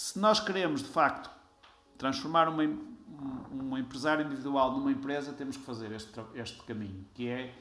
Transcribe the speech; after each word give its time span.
se 0.00 0.18
nós 0.18 0.40
queremos, 0.40 0.82
de 0.82 0.88
facto, 0.88 1.30
transformar 1.98 2.48
uma, 2.48 2.62
um, 2.62 2.78
um 3.52 3.76
empresário 3.76 4.24
individual 4.24 4.72
numa 4.72 4.90
empresa, 4.90 5.30
temos 5.30 5.58
que 5.58 5.62
fazer 5.62 5.92
este, 5.92 6.18
este 6.34 6.62
caminho, 6.62 7.04
que 7.12 7.28
é 7.28 7.54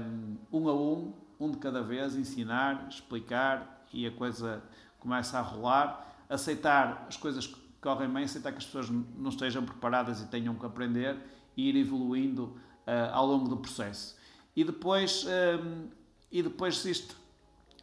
um, 0.00 0.36
um 0.52 0.68
a 0.68 0.74
um, 0.74 1.12
um 1.40 1.50
de 1.50 1.56
cada 1.56 1.82
vez, 1.82 2.14
ensinar, 2.14 2.86
explicar 2.88 3.84
e 3.92 4.06
a 4.06 4.12
coisa 4.12 4.62
começa 5.00 5.40
a 5.40 5.42
rolar, 5.42 6.06
aceitar 6.28 7.04
as 7.08 7.16
coisas 7.16 7.48
que 7.48 7.60
correm 7.80 8.08
bem, 8.08 8.22
aceitar 8.22 8.52
que 8.52 8.58
as 8.58 8.64
pessoas 8.64 8.88
não 8.88 9.30
estejam 9.30 9.64
preparadas 9.64 10.20
e 10.20 10.28
tenham 10.28 10.54
que 10.54 10.64
aprender 10.64 11.18
e 11.56 11.68
ir 11.68 11.74
evoluindo 11.74 12.44
uh, 12.44 13.10
ao 13.12 13.26
longo 13.26 13.48
do 13.48 13.56
processo. 13.56 14.16
E 14.54 14.62
depois, 14.62 15.26
um, 15.26 15.88
e 16.30 16.44
depois 16.44 16.84
isto 16.84 17.16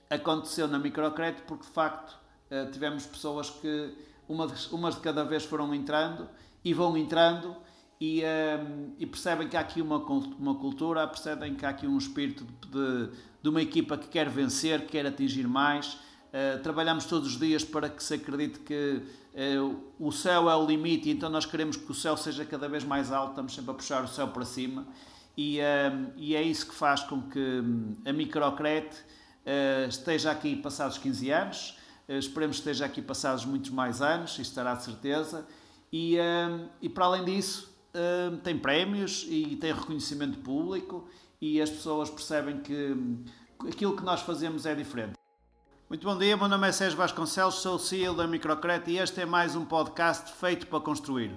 aconteceu 0.10 0.70
na 0.70 0.80
microcrédito 0.80 1.44
porque 1.44 1.66
de 1.66 1.72
facto 1.72 2.18
uh, 2.52 2.72
tivemos 2.72 3.06
pessoas 3.06 3.50
que 3.50 3.94
uma 4.28 4.48
de, 4.48 4.74
umas 4.74 4.96
de 4.96 5.02
cada 5.02 5.24
vez 5.24 5.44
foram 5.44 5.74
entrando 5.74 6.30
e 6.64 6.74
vão 6.74 6.96
entrando 6.96 7.56
e, 8.00 8.24
um, 8.24 8.94
e, 8.98 9.06
percebem 9.06 9.50
que 9.50 9.58
há 9.58 9.60
aqui 9.60 9.82
uma, 9.82 9.98
uma 9.98 10.56
cultura, 10.56 11.06
percebem 11.06 11.56
que 11.56 11.66
há 11.66 11.70
aqui 11.70 11.86
um 11.86 11.98
espírito 11.98 12.46
de, 12.68 13.10
de 13.42 13.50
uma 13.50 13.62
equipa 13.62 13.98
que 13.98 14.08
quer 14.08 14.30
vencer, 14.30 14.82
que 14.82 14.94
quer 14.94 15.06
atingir 15.06 15.48
mais. 15.48 15.98
Uh, 16.30 16.62
trabalhamos 16.62 17.06
todos 17.06 17.28
os 17.28 17.40
dias 17.40 17.64
para 17.64 17.90
que 17.90 18.02
se 18.04 18.14
acredite 18.14 18.60
que 18.60 19.02
uh, 19.34 19.84
o 20.00 20.12
céu 20.12 20.50
é 20.50 20.56
o 20.56 20.66
limite, 20.66 21.10
então 21.10 21.28
nós 21.28 21.46
queremos 21.46 21.76
que 21.76 21.92
o 21.92 21.94
céu 21.94 22.16
seja 22.16 22.46
cada 22.46 22.70
vez 22.70 22.84
mais 22.84 23.12
alto, 23.12 23.32
estamos 23.32 23.54
sempre 23.54 23.72
a 23.72 23.74
puxar 23.74 24.04
o 24.04 24.08
céu 24.08 24.28
para 24.28 24.46
cima 24.46 24.88
e, 25.36 25.60
uh, 25.60 26.14
e 26.16 26.36
é 26.36 26.44
isso 26.44 26.68
que 26.68 26.76
faz 26.76 27.02
com 27.02 27.24
que 27.24 27.40
hum, 27.40 27.96
a 28.06 28.14
Microcrete 28.14 28.96
esteja 29.90 30.30
aqui 30.30 30.56
passados 30.56 31.00
15 31.00 31.32
anos, 31.32 31.79
esperemos 32.18 32.58
que 32.58 32.62
esteja 32.62 32.86
aqui 32.86 33.02
passados 33.02 33.46
muitos 33.46 33.70
mais 33.70 34.02
anos, 34.02 34.32
isso 34.32 34.42
estará 34.42 34.74
de 34.74 34.84
certeza, 34.84 35.46
e, 35.92 36.18
e 36.82 36.90
para 36.90 37.06
além 37.06 37.24
disso 37.24 37.70
tem 38.44 38.58
prémios 38.58 39.26
e 39.28 39.56
tem 39.56 39.74
reconhecimento 39.74 40.40
público 40.40 41.08
e 41.42 41.62
as 41.62 41.70
pessoas 41.70 42.10
percebem 42.10 42.60
que 42.60 42.74
hum, 42.74 43.24
aquilo 43.68 43.96
que 43.96 44.04
nós 44.04 44.22
fazemos 44.22 44.66
é 44.66 44.76
diferente. 44.76 45.14
Muito 45.90 46.06
bom 46.06 46.18
dia, 46.18 46.38
meu 46.38 46.48
nome 46.48 46.68
é 46.68 46.72
Sérgio 46.72 46.98
Vasconcelos, 46.98 47.56
sou 47.56 47.76
o 47.76 47.80
CEO 47.80 48.14
da 48.14 48.28
Microcret 48.28 48.84
e 48.88 48.98
este 48.98 49.22
é 49.22 49.26
mais 49.26 49.56
um 49.56 49.66
podcast 49.66 50.32
feito 50.34 50.68
para 50.68 50.80
construir. 50.80 51.32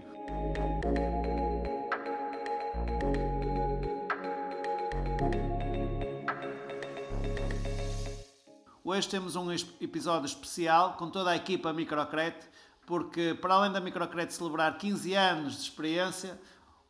Hoje 8.94 9.08
temos 9.08 9.36
um 9.36 9.50
episódio 9.80 10.26
especial 10.26 10.98
com 10.98 11.08
toda 11.08 11.30
a 11.30 11.36
equipa 11.36 11.72
Microcret, 11.72 12.36
porque 12.84 13.32
para 13.40 13.54
além 13.54 13.72
da 13.72 13.80
Microcret 13.80 14.30
celebrar 14.30 14.76
15 14.76 15.14
anos 15.14 15.54
de 15.54 15.62
experiência, 15.62 16.38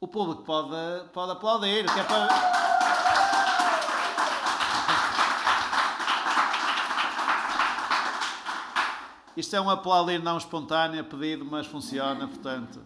o 0.00 0.08
público 0.08 0.42
pode, 0.42 0.74
pode 1.12 1.30
aplaudir, 1.30 1.84
que 1.84 2.00
é 2.00 2.02
para... 2.02 2.28
Isto 9.36 9.54
é 9.54 9.60
um 9.60 9.70
aplaudir 9.70 10.20
não 10.20 10.36
espontâneo, 10.36 11.04
pedido, 11.04 11.44
mas 11.44 11.68
funciona, 11.68 12.26
portanto. 12.26 12.82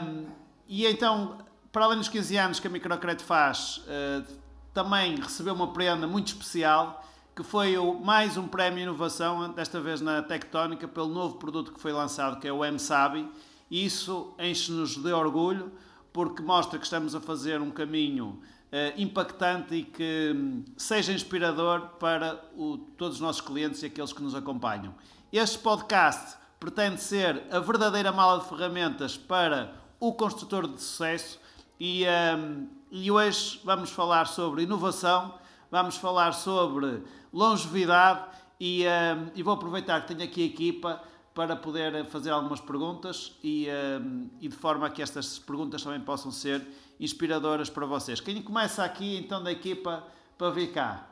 Um, 0.00 0.24
e 0.66 0.86
então, 0.86 1.36
para 1.70 1.84
além 1.84 1.98
dos 1.98 2.08
15 2.08 2.36
anos 2.38 2.58
que 2.58 2.68
a 2.68 2.70
Microcredit 2.70 3.22
faz, 3.22 3.82
uh, 3.86 4.24
também 4.72 5.16
recebeu 5.16 5.52
uma 5.52 5.74
prenda 5.74 6.06
muito 6.06 6.28
especial, 6.28 7.04
que 7.34 7.42
foi 7.42 7.76
o, 7.76 7.94
mais 7.94 8.36
um 8.36 8.46
prémio 8.46 8.84
inovação, 8.84 9.50
desta 9.50 9.80
vez 9.80 10.00
na 10.00 10.22
Tectónica, 10.22 10.86
pelo 10.86 11.08
novo 11.08 11.36
produto 11.36 11.72
que 11.72 11.80
foi 11.80 11.92
lançado, 11.92 12.38
que 12.38 12.46
é 12.46 12.52
o 12.52 12.64
MSABI. 12.64 13.28
Isso 13.68 14.32
enche-nos 14.38 14.96
de 14.96 15.12
orgulho, 15.12 15.72
porque 16.12 16.40
mostra 16.42 16.78
que 16.78 16.84
estamos 16.84 17.12
a 17.12 17.20
fazer 17.20 17.60
um 17.60 17.72
caminho 17.72 18.40
uh, 18.70 19.00
impactante 19.00 19.74
e 19.74 19.82
que 19.82 20.32
um, 20.32 20.64
seja 20.76 21.12
inspirador 21.12 21.80
para 21.98 22.40
o, 22.56 22.78
todos 22.96 23.16
os 23.16 23.20
nossos 23.20 23.40
clientes 23.40 23.82
e 23.82 23.86
aqueles 23.86 24.12
que 24.12 24.22
nos 24.22 24.36
acompanham. 24.36 24.94
Este 25.32 25.58
podcast 25.58 26.36
pretende 26.60 27.02
ser 27.02 27.42
a 27.50 27.58
verdadeira 27.58 28.12
mala 28.12 28.40
de 28.40 28.48
ferramentas 28.48 29.16
para 29.16 29.74
o 29.98 30.12
construtor 30.12 30.68
de 30.68 30.80
sucesso 30.80 31.40
e, 31.80 32.04
um, 32.38 32.68
e 32.92 33.10
hoje 33.10 33.60
vamos 33.64 33.90
falar 33.90 34.26
sobre 34.28 34.62
inovação, 34.62 35.34
vamos 35.74 35.96
falar 35.96 36.30
sobre 36.34 37.02
longevidade 37.32 38.30
e, 38.60 38.84
um, 38.86 39.30
e 39.34 39.42
vou 39.42 39.54
aproveitar 39.54 40.02
que 40.02 40.14
tenho 40.14 40.22
aqui 40.22 40.42
a 40.44 40.46
equipa 40.46 41.02
para 41.34 41.56
poder 41.56 42.04
fazer 42.04 42.30
algumas 42.30 42.60
perguntas 42.60 43.32
e, 43.42 43.66
um, 44.00 44.30
e 44.40 44.46
de 44.46 44.54
forma 44.54 44.88
que 44.88 45.02
estas 45.02 45.36
perguntas 45.36 45.82
também 45.82 46.00
possam 46.00 46.30
ser 46.30 46.64
inspiradoras 47.00 47.68
para 47.68 47.84
vocês. 47.86 48.20
Quem 48.20 48.40
começa 48.40 48.84
aqui 48.84 49.16
então 49.16 49.42
da 49.42 49.50
equipa 49.50 50.04
para 50.38 50.50
vir 50.50 50.72
cá? 50.72 51.08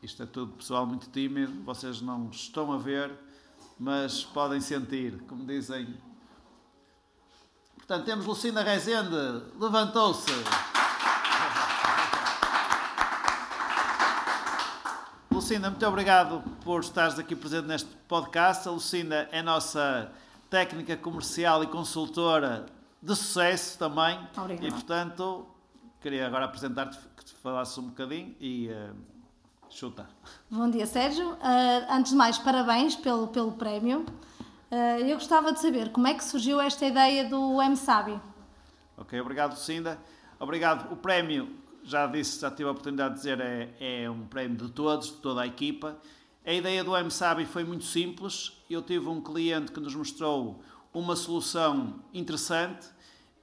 Isto 0.00 0.22
é 0.22 0.26
tudo 0.26 0.52
pessoal 0.52 0.86
muito 0.86 1.10
tímido, 1.10 1.64
vocês 1.64 2.00
não 2.00 2.30
estão 2.30 2.70
a 2.70 2.78
ver, 2.78 3.10
mas 3.80 4.22
podem 4.22 4.60
sentir, 4.60 5.18
como 5.26 5.44
dizem. 5.44 5.92
Portanto, 7.74 8.04
temos 8.04 8.26
Lucinda 8.26 8.62
Rezende, 8.62 9.42
levantou-se. 9.58 10.75
Lucinda, 15.46 15.70
muito 15.70 15.86
obrigado 15.86 16.42
por 16.64 16.80
estares 16.80 17.20
aqui 17.20 17.36
presente 17.36 17.68
neste 17.68 17.88
podcast. 18.08 18.66
A 18.66 18.72
Lucinda 18.72 19.28
é 19.30 19.40
nossa 19.40 20.10
técnica 20.50 20.96
comercial 20.96 21.62
e 21.62 21.68
consultora 21.68 22.66
de 23.00 23.14
sucesso 23.14 23.78
também. 23.78 24.18
Obrigada. 24.36 24.66
E, 24.66 24.70
portanto, 24.72 25.46
queria 26.00 26.26
agora 26.26 26.46
apresentar-te, 26.46 26.98
que 27.16 27.24
te 27.24 27.32
falasses 27.34 27.78
um 27.78 27.90
bocadinho 27.90 28.34
e. 28.40 28.70
Uh, 28.70 28.96
Chuta. 29.70 30.08
Bom 30.50 30.68
dia, 30.68 30.84
Sérgio. 30.84 31.34
Uh, 31.34 31.92
antes 31.92 32.10
de 32.10 32.18
mais, 32.18 32.38
parabéns 32.38 32.96
pelo, 32.96 33.28
pelo 33.28 33.52
prémio. 33.52 34.04
Uh, 34.68 35.06
eu 35.06 35.14
gostava 35.14 35.52
de 35.52 35.60
saber 35.60 35.92
como 35.92 36.08
é 36.08 36.14
que 36.14 36.24
surgiu 36.24 36.60
esta 36.60 36.84
ideia 36.84 37.28
do 37.28 37.62
MSABI. 37.62 38.20
Ok, 38.96 39.20
obrigado, 39.20 39.54
Cinda. 39.54 39.96
Obrigado. 40.40 40.92
O 40.92 40.96
prémio, 40.96 41.56
já 41.86 42.06
disse, 42.06 42.40
já 42.40 42.50
tive 42.50 42.68
a 42.68 42.72
oportunidade 42.72 43.14
de 43.14 43.20
dizer, 43.20 43.40
é, 43.40 44.02
é 44.04 44.10
um 44.10 44.26
prémio 44.26 44.56
de 44.56 44.70
todos, 44.70 45.06
de 45.06 45.14
toda 45.14 45.42
a 45.42 45.46
equipa. 45.46 45.96
A 46.44 46.52
ideia 46.52 46.84
do 46.84 46.92
MSABI 46.92 47.44
foi 47.46 47.64
muito 47.64 47.84
simples. 47.84 48.52
Eu 48.68 48.82
tive 48.82 49.08
um 49.08 49.20
cliente 49.20 49.72
que 49.72 49.80
nos 49.80 49.94
mostrou 49.94 50.62
uma 50.92 51.16
solução 51.16 52.00
interessante 52.12 52.88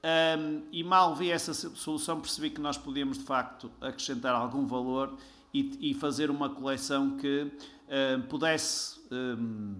um, 0.04 0.62
e 0.70 0.84
mal 0.84 1.14
vi 1.16 1.30
essa 1.30 1.54
solução 1.54 2.20
percebi 2.20 2.50
que 2.50 2.60
nós 2.60 2.76
podíamos 2.76 3.16
de 3.16 3.24
facto 3.24 3.70
acrescentar 3.80 4.34
algum 4.34 4.66
valor 4.66 5.16
e, 5.52 5.90
e 5.92 5.94
fazer 5.94 6.30
uma 6.30 6.50
coleção 6.50 7.16
que 7.16 7.42
uh, 7.44 8.22
pudesse 8.28 9.00
um, 9.10 9.76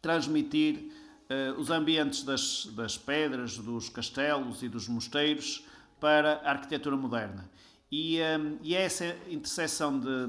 transmitir 0.00 0.92
uh, 1.28 1.60
os 1.60 1.70
ambientes 1.70 2.22
das, 2.22 2.66
das 2.66 2.96
pedras, 2.96 3.58
dos 3.58 3.88
castelos 3.88 4.62
e 4.62 4.68
dos 4.68 4.86
mosteiros 4.86 5.64
para 5.98 6.40
a 6.44 6.50
arquitetura 6.50 6.96
moderna. 6.96 7.50
E, 7.92 8.18
um, 8.22 8.58
e 8.62 8.74
é 8.74 8.80
essa 8.80 9.14
interseção 9.28 10.00
de, 10.00 10.26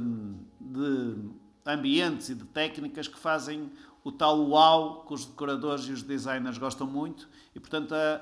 de 0.60 1.16
ambientes 1.66 2.28
e 2.28 2.36
de 2.36 2.44
técnicas 2.44 3.08
que 3.08 3.18
fazem 3.18 3.72
o 4.04 4.12
tal 4.12 4.38
uau 4.50 5.06
que 5.06 5.14
os 5.14 5.26
decoradores 5.26 5.86
e 5.86 5.94
os 5.94 6.04
designers 6.04 6.58
gostam 6.58 6.86
muito 6.86 7.30
e 7.56 7.62
portanto 7.62 7.96
a, 7.96 8.22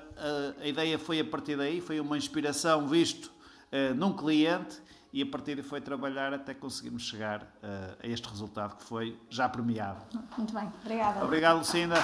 a, 0.59 0.61
a 0.61 0.67
ideia 0.67 0.99
foi 0.99 1.19
a 1.19 1.25
partir 1.25 1.57
daí, 1.57 1.81
foi 1.81 1.99
uma 1.99 2.15
inspiração 2.15 2.87
visto 2.87 3.31
uh, 3.71 3.95
num 3.95 4.13
cliente 4.13 4.79
e 5.11 5.23
a 5.23 5.25
partir 5.25 5.55
daí 5.55 5.63
foi 5.63 5.81
trabalhar 5.81 6.31
até 6.35 6.53
conseguirmos 6.53 7.01
chegar 7.01 7.41
uh, 7.41 7.97
a 7.99 8.07
este 8.07 8.29
resultado 8.29 8.77
que 8.77 8.83
foi 8.83 9.17
já 9.27 9.49
premiado. 9.49 10.05
Muito 10.37 10.53
bem, 10.53 10.71
obrigada. 10.83 11.25
Obrigado, 11.25 11.57
Lucinda. 11.57 11.95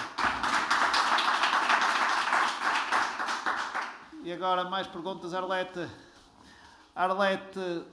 E 4.23 4.33
agora 4.33 4.67
mais 4.67 4.87
perguntas, 4.87 5.35
Arlete. 5.35 5.87
Arlete, 6.97 7.85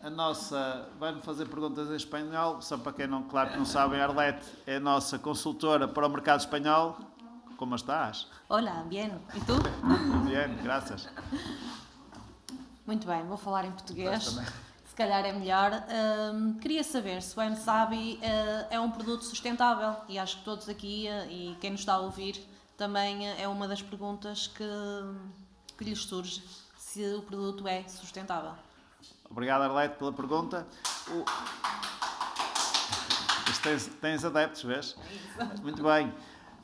a 0.00 0.08
nossa, 0.08 0.88
vai-me 1.00 1.20
fazer 1.20 1.46
perguntas 1.46 1.90
em 1.90 1.96
espanhol, 1.96 2.62
só 2.62 2.78
para 2.78 2.92
quem 2.92 3.08
não, 3.08 3.24
claro 3.24 3.50
que 3.50 3.56
não 3.56 3.64
sabem, 3.64 4.00
Arlete 4.00 4.46
é 4.68 4.76
a 4.76 4.80
nossa 4.80 5.18
consultora 5.18 5.88
para 5.88 6.06
o 6.06 6.08
mercado 6.08 6.38
espanhol. 6.38 6.96
Como 7.56 7.74
estás? 7.74 8.28
Olá, 8.48 8.84
bem. 8.84 9.12
E 9.34 9.40
tu? 9.40 9.54
Bem, 10.30 10.56
graças. 10.62 11.08
Muito 12.86 13.04
bem, 13.04 13.24
vou 13.24 13.36
falar 13.36 13.64
em 13.64 13.72
português. 13.72 14.38
Se 14.84 14.94
calhar 14.94 15.24
é 15.26 15.32
melhor. 15.32 15.72
Uh, 15.72 16.54
queria 16.60 16.84
saber 16.84 17.22
se 17.22 17.36
o 17.36 17.42
MSABI 17.42 18.20
uh, 18.22 18.66
é 18.70 18.78
um 18.78 18.92
produto 18.92 19.24
sustentável 19.24 19.96
e 20.08 20.20
acho 20.20 20.38
que 20.38 20.44
todos 20.44 20.68
aqui 20.68 21.08
uh, 21.08 21.28
e 21.28 21.56
quem 21.60 21.72
nos 21.72 21.80
está 21.80 21.94
a 21.94 21.98
ouvir 21.98 22.40
também 22.76 23.28
é 23.28 23.48
uma 23.48 23.66
das 23.66 23.82
perguntas 23.82 24.46
que, 24.46 24.64
que 25.76 25.82
lhes 25.82 26.04
surge 26.04 26.40
se 26.90 27.04
o 27.14 27.22
produto 27.22 27.68
é 27.68 27.84
sustentável. 27.84 28.50
Obrigado, 29.30 29.62
Arlete, 29.62 29.96
pela 29.96 30.12
pergunta. 30.12 30.66
O... 31.08 31.24
tens, 33.62 33.86
tens 34.00 34.24
adeptos, 34.24 34.64
vês? 34.64 34.96
Muito 35.62 35.84
bem. 35.84 36.12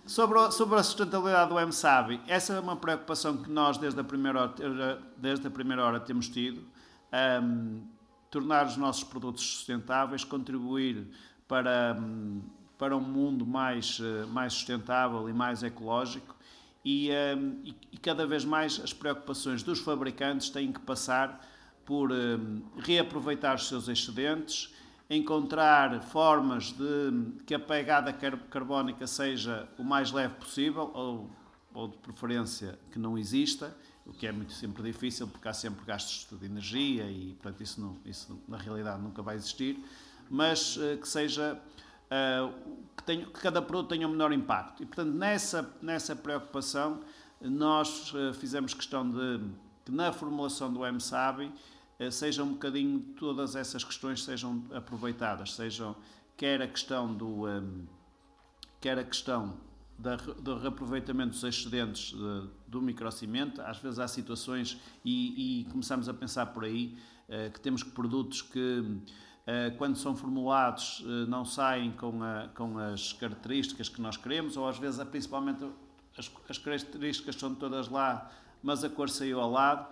Sobre, 0.05 0.37
a, 0.41 0.51
sobre 0.51 0.81
a 0.81 0.83
sustentabilidade 0.83 1.51
do 1.51 1.61
MSABI, 1.61 2.21
essa 2.27 2.55
é 2.55 2.61
uma 2.61 2.75
preocupação 2.75 3.37
que 3.37 3.49
nós, 3.49 3.79
desde 3.79 4.01
a 4.01 4.05
primeira 4.05 4.43
hora, 4.43 5.03
desde 5.17 5.47
a 5.47 5.51
primeira 5.51 5.85
hora 5.85 6.01
temos 6.01 6.29
tido. 6.29 6.65
Um, 7.43 7.87
tornar 8.29 8.67
os 8.67 8.77
nossos 8.77 9.05
produtos 9.05 9.45
sustentáveis, 9.45 10.25
contribuir 10.25 11.07
para, 11.47 11.97
um, 12.01 12.43
para 12.77 12.97
um 12.97 13.01
mundo 13.01 13.47
mais, 13.47 14.01
uh, 14.01 14.27
mais 14.29 14.53
sustentável 14.55 15.29
e 15.29 15.33
mais 15.33 15.63
ecológico. 15.63 16.36
E, 16.89 17.11
um, 17.11 17.63
e, 17.65 17.75
e, 17.91 17.99
cada 17.99 18.25
vez 18.25 18.45
mais 18.45 18.79
as 18.79 18.93
preocupações 18.93 19.61
dos 19.61 19.81
fabricantes 19.81 20.51
têm 20.51 20.71
que 20.71 20.79
passar 20.79 21.45
por 21.85 22.13
reaproveitar 22.79 23.57
os 23.57 23.67
seus 23.67 23.89
excedentes, 23.89 24.73
encontrar 25.11 26.01
formas 26.01 26.71
de 26.71 27.43
que 27.45 27.55
a 27.55 27.59
pegada 27.59 28.13
carbónica 28.13 29.05
seja 29.05 29.69
o 29.77 29.83
mais 29.83 30.13
leve 30.13 30.35
possível, 30.37 30.93
ou, 30.95 31.29
ou 31.75 31.89
de 31.89 31.97
preferência 31.97 32.79
que 32.93 33.01
não 33.01 33.19
exista, 33.19 33.77
o 34.07 34.13
que 34.13 34.25
é 34.25 34.31
muito 34.31 34.53
sempre 34.53 34.85
difícil 34.85 35.27
porque 35.27 35.49
há 35.49 35.53
sempre 35.53 35.85
gastos 35.85 36.39
de 36.39 36.47
energia 36.47 37.11
e 37.11 37.37
portanto 37.43 37.63
isso, 37.65 37.81
não, 37.81 37.97
isso 38.05 38.41
na 38.47 38.59
realidade 38.59 39.03
nunca 39.03 39.23
vai 39.23 39.35
existir, 39.35 39.85
mas 40.31 40.77
uh, 40.77 40.97
que 40.99 41.09
seja 41.09 41.61
uh, 42.11 42.53
que, 42.97 43.03
tenha, 43.05 43.27
que, 43.27 43.41
cada 43.41 43.61
produto 43.63 43.89
tenha 43.91 44.07
um 44.07 44.11
menor 44.11 44.33
impacto. 44.33 44.83
E 44.83 44.87
portanto 44.87 45.13
nessa, 45.13 45.75
nessa 45.83 46.15
preocupação 46.15 47.01
nós 47.41 48.13
uh, 48.15 48.33
fizemos 48.35 48.75
questão 48.75 49.09
de 49.09 49.41
que 49.85 49.93
na 49.93 50.13
formulação 50.13 50.73
do 50.73 50.81
MSABI 50.81 51.53
eh, 51.99 52.11
sejam 52.11 52.47
um 52.47 52.53
bocadinho 52.53 53.01
todas 53.17 53.57
essas 53.57 53.83
questões 53.83 54.23
sejam 54.25 54.65
aproveitadas, 54.73 55.55
sejam 55.55 55.97
quer 56.37 56.61
a 56.61 56.69
questão 56.69 57.15
do 57.15 57.47
um, 57.47 57.87
quer 58.81 58.99
a 58.99 59.05
questão 59.05 59.57
da, 59.99 60.17
do 60.17 60.59
reaproveitamento 60.59 61.31
dos 61.31 61.45
excedentes 61.45 62.13
de, 62.13 62.49
do 62.69 62.83
microcimento, 62.83 63.63
às 63.63 63.79
vezes 63.79 63.99
há 63.99 64.07
situações 64.07 64.79
e, 65.05 65.63
e 65.63 65.65
começamos 65.67 66.09
a 66.09 66.13
pensar 66.13 66.47
por 66.47 66.65
aí 66.65 66.99
uh, 67.29 67.51
que 67.51 67.61
temos 67.61 67.83
produtos 67.83 68.43
que 68.43 68.85
quando 69.79 69.97
são 69.97 70.17
formulados 70.17 71.01
uh, 71.01 71.27
não 71.29 71.45
saem 71.45 71.93
com, 71.93 72.23
a, 72.23 72.49
com 72.55 72.79
as 72.79 73.13
características 73.13 73.89
que 73.89 74.01
nós 74.01 74.17
queremos 74.17 74.57
ou 74.57 74.69
às 74.69 74.79
vezes 74.79 75.03
principalmente 75.05 75.65
as, 76.19 76.31
as 76.49 76.59
características 76.59 77.37
são 77.37 77.55
todas 77.55 77.89
lá 77.89 78.31
mas 78.63 78.83
a 78.83 78.91
cor 78.91 79.09
saiu 79.09 79.41
ao 79.41 79.51
lado 79.51 79.87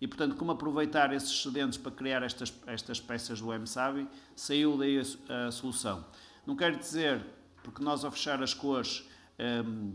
e, 0.00 0.08
portanto, 0.08 0.36
como 0.36 0.52
aproveitar 0.52 1.12
esses 1.12 1.30
excedentes 1.30 1.76
para 1.76 1.92
criar 1.92 2.22
estas, 2.22 2.52
estas 2.66 3.00
peças 3.00 3.40
do 3.40 3.52
MSABI, 3.52 4.08
saiu 4.34 4.78
daí 4.78 4.98
a, 4.98 5.46
a 5.48 5.52
solução. 5.52 6.04
Não 6.46 6.56
quero 6.56 6.78
dizer, 6.78 7.24
porque 7.62 7.82
nós 7.82 8.04
ao 8.04 8.10
fechar 8.10 8.42
as 8.42 8.54
cores, 8.54 9.06
um, 9.38 9.92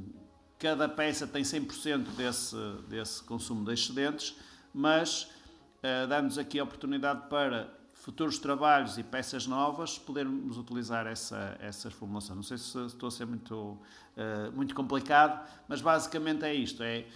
cada 0.60 0.88
peça 0.88 1.26
tem 1.26 1.42
100% 1.42 2.10
desse, 2.16 2.56
desse 2.88 3.24
consumo 3.24 3.66
de 3.66 3.74
excedentes, 3.74 4.36
mas 4.74 5.24
uh, 5.24 6.08
dá-nos 6.08 6.38
aqui 6.38 6.60
a 6.60 6.64
oportunidade 6.64 7.28
para 7.28 7.74
futuros 8.06 8.38
trabalhos 8.38 9.00
e 9.00 9.04
peças 9.04 9.48
novas 9.48 9.98
podermos 9.98 10.60
utilizar 10.60 11.08
essa, 11.08 11.58
essa 11.60 11.90
formulação. 11.90 12.36
Não 12.36 12.44
sei 12.44 12.56
se 12.56 12.78
estou 12.86 13.08
a 13.08 13.12
ser 13.12 13.26
muito, 13.26 13.56
uh, 13.56 14.52
muito 14.54 14.76
complicado, 14.76 15.44
mas 15.68 15.82
basicamente 15.82 16.46
é 16.46 16.54
isto, 16.54 16.84
é 16.84 17.08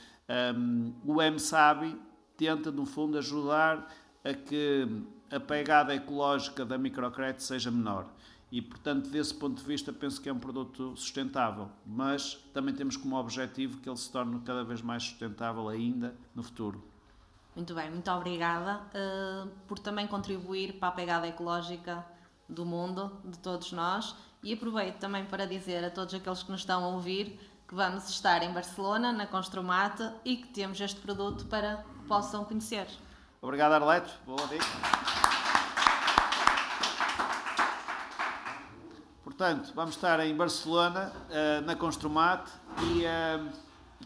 um, 0.57 0.91
o 1.05 1.21
MSABI 1.21 1.95
tenta, 2.35 2.71
no 2.71 2.87
fundo, 2.87 3.19
ajudar 3.19 3.87
a 4.23 4.33
que 4.33 4.87
a 5.31 5.39
pegada 5.39 5.93
ecológica 5.93 6.65
da 6.65 6.75
microcrédito 6.75 7.43
seja 7.43 7.69
menor. 7.69 8.07
E, 8.51 8.59
portanto, 8.59 9.11
desse 9.11 9.35
ponto 9.35 9.61
de 9.61 9.67
vista, 9.67 9.93
penso 9.93 10.19
que 10.19 10.27
é 10.27 10.33
um 10.33 10.39
produto 10.39 10.97
sustentável, 10.97 11.69
mas 11.85 12.33
também 12.51 12.73
temos 12.73 12.97
como 12.97 13.15
objetivo 13.15 13.77
que 13.77 13.87
ele 13.87 13.97
se 13.97 14.11
torne 14.11 14.39
cada 14.39 14.63
vez 14.63 14.81
mais 14.81 15.03
sustentável 15.03 15.69
ainda 15.69 16.15
no 16.33 16.41
futuro. 16.41 16.83
Muito 17.59 17.73
bem, 17.73 17.89
muito 17.89 18.09
obrigada 18.09 18.79
uh, 18.95 19.49
por 19.67 19.77
também 19.77 20.07
contribuir 20.07 20.79
para 20.79 20.87
a 20.87 20.91
pegada 20.93 21.27
ecológica 21.27 22.05
do 22.47 22.65
mundo, 22.65 23.11
de 23.25 23.37
todos 23.37 23.73
nós. 23.73 24.15
E 24.41 24.53
aproveito 24.53 24.95
também 24.95 25.25
para 25.25 25.45
dizer 25.45 25.83
a 25.83 25.89
todos 25.89 26.13
aqueles 26.13 26.41
que 26.41 26.49
nos 26.49 26.61
estão 26.61 26.85
a 26.85 26.87
ouvir 26.87 27.37
que 27.67 27.75
vamos 27.75 28.09
estar 28.09 28.41
em 28.43 28.53
Barcelona, 28.53 29.11
na 29.11 29.27
Construmate, 29.27 30.09
e 30.23 30.37
que 30.37 30.47
temos 30.47 30.79
este 30.79 31.01
produto 31.01 31.47
para 31.47 31.83
possam 32.07 32.45
conhecer. 32.45 32.87
Obrigado, 33.41 33.73
Arleto. 33.73 34.09
Boa 34.25 34.47
dica. 34.47 34.65
Portanto, 39.21 39.73
vamos 39.75 39.95
estar 39.95 40.17
em 40.21 40.33
Barcelona, 40.33 41.11
uh, 41.11 41.65
na 41.65 41.75
Construmat, 41.75 42.49
e 42.83 43.03
uh, 43.03 43.49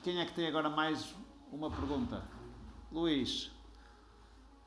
quem 0.02 0.20
é 0.20 0.26
que 0.26 0.34
tem 0.34 0.48
agora 0.48 0.72
mais 0.72 1.14
uma 1.52 1.70
pergunta? 1.70 2.33
Luís. 2.94 3.50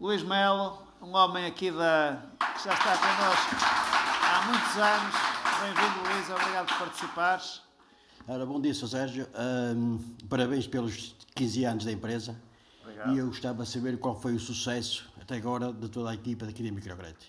Luís 0.00 0.20
Melo, 0.24 0.82
um 1.00 1.14
homem 1.14 1.46
aqui 1.46 1.70
da, 1.70 2.24
que 2.56 2.64
já 2.64 2.74
está 2.74 2.98
connosco 2.98 3.54
há 3.54 4.46
muitos 4.46 4.76
anos. 4.76 5.14
Bem-vindo, 5.62 6.12
Luís, 6.12 6.30
obrigado 6.30 6.66
por 6.66 6.78
participares. 6.78 7.62
Ora, 8.26 8.44
bom 8.44 8.60
dia, 8.60 8.74
Sr. 8.74 8.88
Sérgio. 8.88 9.28
Um, 9.76 9.98
parabéns 10.28 10.66
pelos 10.66 11.14
15 11.36 11.64
anos 11.66 11.84
da 11.84 11.92
empresa. 11.92 12.36
Obrigado. 12.82 13.14
E 13.14 13.18
eu 13.18 13.28
gostava 13.28 13.62
de 13.62 13.68
saber 13.68 13.96
qual 14.00 14.20
foi 14.20 14.34
o 14.34 14.40
sucesso 14.40 15.08
até 15.22 15.36
agora 15.36 15.72
de 15.72 15.88
toda 15.88 16.10
a 16.10 16.14
equipa 16.14 16.46
daqui 16.46 16.64
da 16.64 16.72
Microcrédito. 16.72 17.26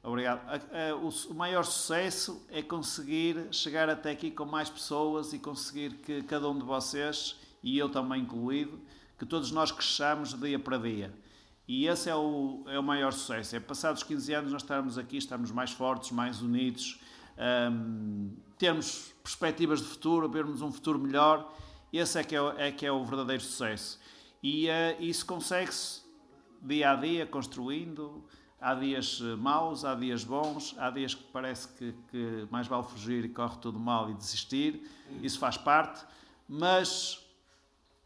Obrigado. 0.00 0.42
O 1.02 1.34
maior 1.34 1.64
sucesso 1.64 2.46
é 2.50 2.62
conseguir 2.62 3.48
chegar 3.50 3.90
até 3.90 4.12
aqui 4.12 4.30
com 4.30 4.44
mais 4.44 4.70
pessoas 4.70 5.32
e 5.32 5.40
conseguir 5.40 5.94
que 5.94 6.22
cada 6.22 6.48
um 6.48 6.56
de 6.56 6.64
vocês, 6.64 7.34
e 7.64 7.76
eu 7.76 7.88
também 7.88 8.22
incluído, 8.22 8.80
que 9.18 9.26
todos 9.26 9.50
nós 9.50 9.70
cresçamos 9.70 10.38
dia 10.38 10.58
para 10.58 10.78
dia. 10.78 11.14
E 11.66 11.86
esse 11.86 12.10
é 12.10 12.14
o, 12.14 12.62
é 12.66 12.78
o 12.78 12.82
maior 12.82 13.12
sucesso. 13.12 13.56
É 13.56 13.60
passados 13.60 14.02
15 14.02 14.34
anos 14.34 14.52
nós 14.52 14.62
estarmos 14.62 14.98
aqui, 14.98 15.16
estarmos 15.16 15.50
mais 15.50 15.70
fortes, 15.70 16.10
mais 16.10 16.42
unidos, 16.42 17.00
um, 17.72 18.30
termos 18.58 19.14
perspectivas 19.22 19.80
de 19.80 19.86
futuro, 19.86 20.28
vermos 20.28 20.60
um 20.60 20.70
futuro 20.70 20.98
melhor. 20.98 21.50
Esse 21.92 22.18
é 22.18 22.24
que 22.24 22.36
é, 22.36 22.68
é, 22.68 22.72
que 22.72 22.84
é 22.84 22.92
o 22.92 23.04
verdadeiro 23.04 23.42
sucesso. 23.42 23.98
E 24.42 24.68
uh, 24.68 25.02
isso 25.02 25.24
consegue-se 25.24 26.02
dia 26.60 26.90
a 26.90 26.96
dia, 26.96 27.26
construindo. 27.26 28.24
Há 28.60 28.74
dias 28.74 29.20
eh, 29.22 29.36
maus, 29.36 29.84
há 29.84 29.94
dias 29.94 30.24
bons, 30.24 30.74
há 30.78 30.88
dias 30.88 31.14
que 31.14 31.22
parece 31.24 31.68
que, 31.68 31.94
que 32.10 32.48
mais 32.50 32.66
vale 32.66 32.82
fugir 32.84 33.22
e 33.22 33.28
corre 33.28 33.58
tudo 33.58 33.78
mal 33.78 34.10
e 34.10 34.14
desistir. 34.14 34.90
Isso 35.22 35.38
faz 35.38 35.58
parte. 35.58 36.02
Mas 36.48 37.23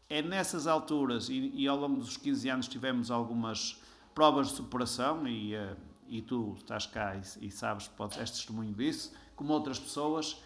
é 0.09 0.21
nessas 0.21 0.65
alturas, 0.65 1.29
e, 1.29 1.51
e, 1.53 1.67
ao 1.67 1.77
longo 1.77 1.97
dos 1.97 2.17
15 2.17 2.49
anos 2.49 2.67
tivemos 2.67 3.11
algumas 3.11 3.79
provas 4.15 4.49
de 4.49 4.55
superação, 4.55 5.27
e, 5.27 5.55
uh, 5.55 5.77
e 6.07 6.21
tu 6.21 6.55
estás 6.57 6.87
cá 6.87 7.15
e, 7.15 7.47
e 7.47 7.51
sabes, 7.51 7.87
podes, 7.87 8.17
és 8.17 8.31
testemunho 8.31 8.73
disso, 8.73 9.13
como 9.35 9.53
outras 9.53 9.77
pessoas 9.79 10.41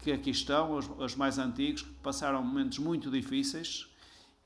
que 0.00 0.12
aqui 0.12 0.30
estão, 0.30 0.76
os, 0.76 0.90
os 0.98 1.14
mais 1.14 1.38
antigos, 1.38 1.82
que 1.82 1.90
passaram 2.02 2.42
momentos 2.42 2.78
muito 2.78 3.10
difíceis 3.10 3.88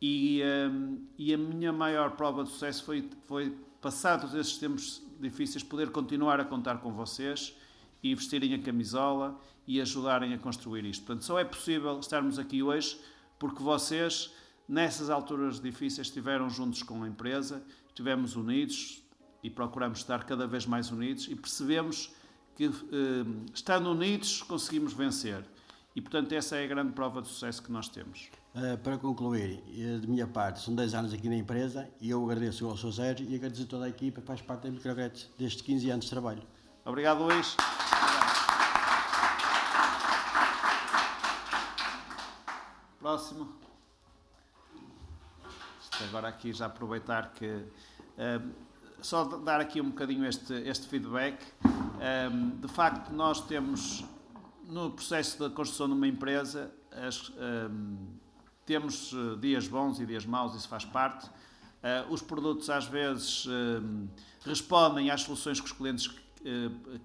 e, 0.00 0.42
um, 0.71 1.07
e 1.16 1.33
a 1.33 1.38
minha 1.38 1.73
maior 1.73 2.12
prova 2.16 2.42
de 2.42 2.50
sucesso 2.50 2.85
foi, 2.85 3.09
foi, 3.26 3.57
passados 3.81 4.35
esses 4.35 4.59
tempos 4.59 5.00
difíceis, 5.21 5.62
poder 5.62 5.90
continuar 5.90 6.40
a 6.40 6.45
contar 6.45 6.78
com 6.78 6.92
vocês 6.92 7.57
e 8.02 8.12
vestirem 8.14 8.52
a 8.54 8.59
camisola 8.59 9.38
e 9.64 9.81
ajudarem 9.81 10.35
a 10.35 10.38
construir 10.38 10.85
isto. 10.85 11.07
Portanto, 11.07 11.25
só 11.25 11.38
é 11.38 11.45
possível 11.45 12.00
estarmos 12.00 12.37
aqui 12.37 12.62
hoje 12.62 12.99
porque 13.43 13.61
vocês, 13.61 14.31
nessas 14.69 15.11
alturas 15.11 15.61
difíceis, 15.61 16.07
estiveram 16.07 16.49
juntos 16.49 16.85
com 16.85 17.03
a 17.03 17.09
empresa, 17.09 17.61
estivemos 17.89 18.37
unidos 18.37 19.03
e 19.43 19.51
procuramos 19.51 19.99
estar 19.99 20.23
cada 20.23 20.47
vez 20.47 20.65
mais 20.65 20.93
unidos 20.93 21.27
e 21.29 21.35
percebemos 21.35 22.13
que, 22.55 22.69
hum, 22.69 23.45
estando 23.53 23.91
unidos, 23.91 24.45
conseguimos 24.45 24.93
vencer. 24.93 25.45
E, 25.97 26.01
portanto, 26.01 26.31
essa 26.31 26.55
é 26.55 26.65
a 26.65 26.69
grande 26.69 26.93
prova 26.93 27.21
de 27.21 27.27
sucesso 27.27 27.61
que 27.61 27.73
nós 27.73 27.89
temos. 27.89 28.31
Uh, 28.55 28.79
para 28.79 28.97
concluir, 28.97 29.61
eh, 29.77 29.99
de 29.99 30.07
minha 30.07 30.29
parte, 30.29 30.61
são 30.61 30.73
10 30.73 30.95
anos 30.95 31.13
aqui 31.13 31.29
na 31.29 31.37
empresa 31.37 31.91
e 32.01 32.11
eu 32.11 32.25
agradeço 32.25 32.65
ao 32.67 32.77
Sr. 32.77 32.93
Sérgio 32.93 33.27
e 33.29 33.35
agradeço 33.35 33.65
a 33.65 33.67
toda 33.67 33.87
a 33.87 33.89
equipa 33.89 34.21
que 34.21 34.27
faz 34.29 34.41
parte 34.41 34.63
da 34.63 34.71
Microgret 34.71 35.29
destes 35.37 35.63
15 35.63 35.91
anos 35.91 36.05
de 36.05 36.11
trabalho. 36.13 36.43
Obrigado, 36.85 37.25
Luís. 37.25 37.57
Próximo. 43.12 43.47
Agora 46.09 46.28
aqui 46.28 46.50
já 46.50 46.64
aproveitar 46.64 47.31
que... 47.35 47.47
Uh, 47.47 48.50
só 49.02 49.25
dar 49.25 49.61
aqui 49.61 49.83
um 49.83 49.90
bocadinho 49.90 50.25
este, 50.25 50.54
este 50.66 50.88
feedback. 50.88 51.45
Um, 51.62 52.59
de 52.59 52.69
facto, 52.69 53.12
nós 53.12 53.42
temos, 53.42 54.02
no 54.66 54.92
processo 54.92 55.38
da 55.38 55.50
construção 55.54 55.88
de 55.88 55.92
uma 55.92 56.09
empresa, 56.09 56.73
as, 56.90 57.28
um, 57.31 57.99
temos 58.64 59.12
eh, 59.12 59.37
dias 59.38 59.69
bons 59.69 60.00
e 60.00 60.07
dias 60.07 60.25
maus, 60.25 60.54
isso 60.54 60.66
faz 60.66 60.87
parte. 60.87 61.26
Uh, 61.26 62.11
os 62.11 62.23
produtos 62.23 62.71
às 62.71 62.87
vezes 62.87 63.45
uh, 63.45 64.09
respondem 64.47 65.11
às 65.11 65.21
soluções 65.21 65.61
que 65.61 65.66
os 65.66 65.73
clientes 65.73 66.11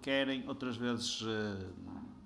querem, 0.01 0.47
outras 0.47 0.77
vezes 0.77 1.21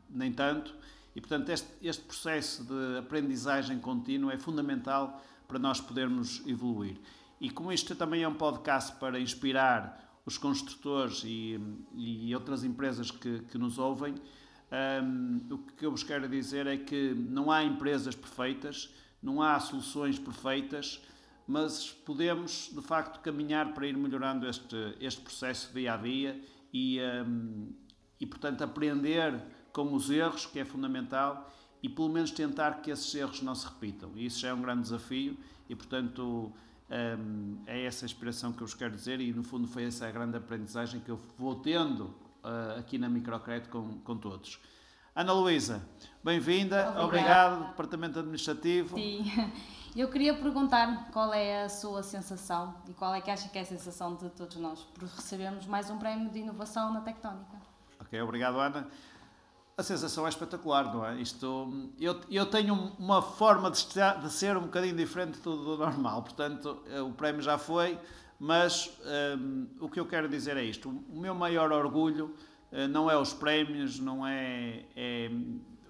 nem 0.08 0.32
tanto. 0.32 0.72
E, 1.16 1.22
portanto, 1.22 1.50
este, 1.50 1.70
este 1.82 2.04
processo 2.04 2.64
de 2.64 2.98
aprendizagem 3.00 3.80
contínua 3.80 4.34
é 4.34 4.38
fundamental 4.38 5.22
para 5.48 5.60
nós 5.60 5.82
podermos 5.82 6.42
evoluir. 6.48 6.98
E 7.40 7.50
como 7.50 7.74
isto 7.74 7.96
também 7.96 8.24
é 8.24 8.28
um 8.28 8.34
podcast 8.34 8.96
para 9.00 9.20
inspirar 9.20 10.22
os 10.26 10.38
construtores 10.38 11.24
e, 11.26 11.60
e 11.96 12.34
outras 12.36 12.64
empresas 12.64 13.12
que, 13.12 13.40
que 13.40 13.58
nos 13.58 13.78
ouvem, 13.78 14.16
um, 15.04 15.54
o 15.54 15.58
que 15.58 15.86
eu 15.86 15.92
vos 15.92 16.04
quero 16.04 16.30
dizer 16.30 16.66
é 16.66 16.78
que 16.78 17.14
não 17.14 17.52
há 17.52 17.64
empresas 17.64 18.16
perfeitas, 18.16 18.94
não 19.22 19.42
há 19.42 19.60
soluções 19.60 20.18
perfeitas, 20.18 21.02
mas 21.46 21.92
podemos 21.92 22.72
de 22.74 22.82
facto 22.82 23.20
caminhar 23.20 23.74
para 23.74 23.86
ir 23.86 23.98
melhorando 23.98 24.48
este, 24.48 24.96
este 25.02 25.20
processo 25.22 25.74
dia 25.74 25.94
a 25.94 25.98
dia 25.98 26.42
e, 26.74 27.00
um, 27.26 27.74
e 28.20 28.26
portanto 28.26 28.64
aprender 28.64 29.44
com 29.74 29.94
os 29.94 30.10
erros, 30.10 30.46
que 30.46 30.60
é 30.60 30.66
fundamental, 30.66 31.50
e 31.82 31.90
pelo 31.90 32.10
menos 32.10 32.32
tentar 32.32 32.82
que 32.82 32.92
esses 32.92 33.14
erros 33.16 33.42
não 33.42 33.56
se 33.56 33.66
repitam. 33.66 34.12
E 34.16 34.26
isso 34.26 34.40
já 34.40 34.50
é 34.50 34.54
um 34.54 34.62
grande 34.62 34.84
desafio 34.84 35.38
e 35.68 35.76
portanto 35.76 36.52
um, 36.92 37.58
é 37.66 37.86
essa 37.86 38.06
a 38.06 38.08
inspiração 38.08 38.52
que 38.52 38.62
eu 38.62 38.68
vos 38.68 38.76
quero 38.76 38.92
dizer 38.92 39.20
e 39.22 39.32
no 39.34 39.44
fundo 39.44 39.68
foi 39.68 39.86
essa 39.86 40.08
a 40.08 40.12
grande 40.12 40.38
aprendizagem 40.38 41.00
que 41.00 41.10
eu 41.10 41.20
vou 41.38 41.56
tendo 41.56 42.14
uh, 42.44 42.80
aqui 42.80 42.98
na 42.98 43.10
Microcrédito 43.10 43.70
com, 43.70 44.00
com 44.00 44.18
todos. 44.18 44.60
Ana 45.16 45.34
Luísa, 45.34 45.82
bem-vinda, 46.24 46.96
obrigado, 47.02 47.68
Departamento 47.70 48.20
Administrativo. 48.20 48.96
Sim, 48.96 49.26
eu 49.96 50.10
queria 50.10 50.34
perguntar 50.34 51.10
qual 51.12 51.34
é 51.34 51.64
a 51.64 51.70
sua 51.70 52.04
sensação 52.04 52.76
e 52.88 52.94
qual 52.94 53.14
é 53.14 53.20
que 53.20 53.32
acha 53.32 53.50
que 53.50 53.58
é 53.58 53.62
a 53.62 53.66
sensação 53.66 54.16
de 54.16 54.30
todos 54.30 54.56
nós 54.58 54.82
por 54.94 55.04
recebermos 55.04 55.66
mais 55.66 55.90
um 55.90 55.98
prémio 55.98 56.30
de 56.30 56.40
inovação 56.40 56.94
na 56.94 57.02
Tectónica. 57.02 57.58
Ok, 58.00 58.22
obrigado 58.22 58.60
Ana. 58.60 58.88
A 59.82 59.84
sensação 59.84 60.28
é 60.28 60.30
espetacular, 60.30 60.94
não 60.94 61.04
é? 61.04 61.20
Isto, 61.20 61.92
eu, 62.00 62.22
eu 62.30 62.46
tenho 62.46 62.76
uma 63.00 63.20
forma 63.20 63.72
de, 63.72 63.78
estar, 63.78 64.22
de 64.22 64.32
ser 64.32 64.56
um 64.56 64.62
bocadinho 64.62 64.96
diferente 64.96 65.40
do, 65.40 65.58
do 65.58 65.76
normal, 65.76 66.22
portanto, 66.22 66.84
eh, 66.86 67.02
o 67.02 67.12
prémio 67.12 67.42
já 67.42 67.58
foi, 67.58 67.98
mas 68.40 68.96
um, 69.40 69.66
o 69.80 69.90
que 69.90 70.00
eu 70.00 70.06
quero 70.06 70.30
dizer 70.30 70.56
é 70.56 70.64
isto: 70.64 70.88
o 70.88 71.20
meu 71.20 71.34
maior 71.34 71.72
orgulho 71.72 72.36
eh, 72.72 72.88
não 72.88 73.10
é 73.10 73.18
os 73.18 73.34
prémios, 73.34 73.98
não 73.98 74.28
é, 74.28 74.86
é, 74.96 75.32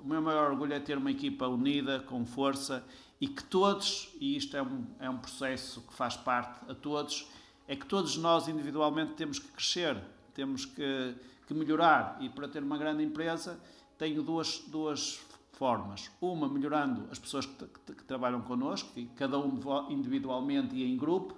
O 0.01 0.07
meu 0.07 0.21
maior 0.21 0.51
orgulho 0.51 0.71
é 0.71 0.79
ter 0.79 0.98
uma 0.98 1.12
equipa 1.12 1.45
unida, 1.50 2.00
com 2.00 2.25
força 2.25 2.86
e 3.19 3.27
que 3.27 3.43
todos, 3.43 4.15
e 4.21 4.38
isto 4.38 4.55
é 4.55 4.63
um, 4.63 4.86
é 5.01 5.10
um 5.10 5.17
processo 5.17 5.81
que 5.81 5.93
faz 5.93 6.15
parte 6.15 6.63
a 6.71 6.74
todos, 6.74 7.27
é 7.67 7.75
que 7.75 7.86
todos 7.86 8.15
nós 8.15 8.48
individualmente 8.48 9.15
temos 9.15 9.38
que 9.38 9.50
crescer, 9.50 9.98
temos 10.33 10.63
que, 10.63 11.13
que 11.45 11.53
melhorar. 11.53 12.17
E 12.21 12.29
para 12.29 12.48
ter 12.48 12.63
uma 12.63 12.77
grande 12.77 13.03
empresa, 13.03 13.60
tenho 14.01 14.24
duas, 14.24 14.63
duas 14.65 15.22
formas. 15.51 16.10
Uma, 16.20 16.50
melhorando 16.50 17.08
as 17.12 17.20
pessoas 17.20 17.46
que, 17.46 17.67
que, 17.86 17.93
que 17.93 18.03
trabalham 18.03 18.41
connosco, 18.41 18.89
cada 19.15 19.38
um 19.38 19.60
individualmente 19.91 20.75
e 20.75 20.91
em 20.91 20.98
grupo, 20.98 21.36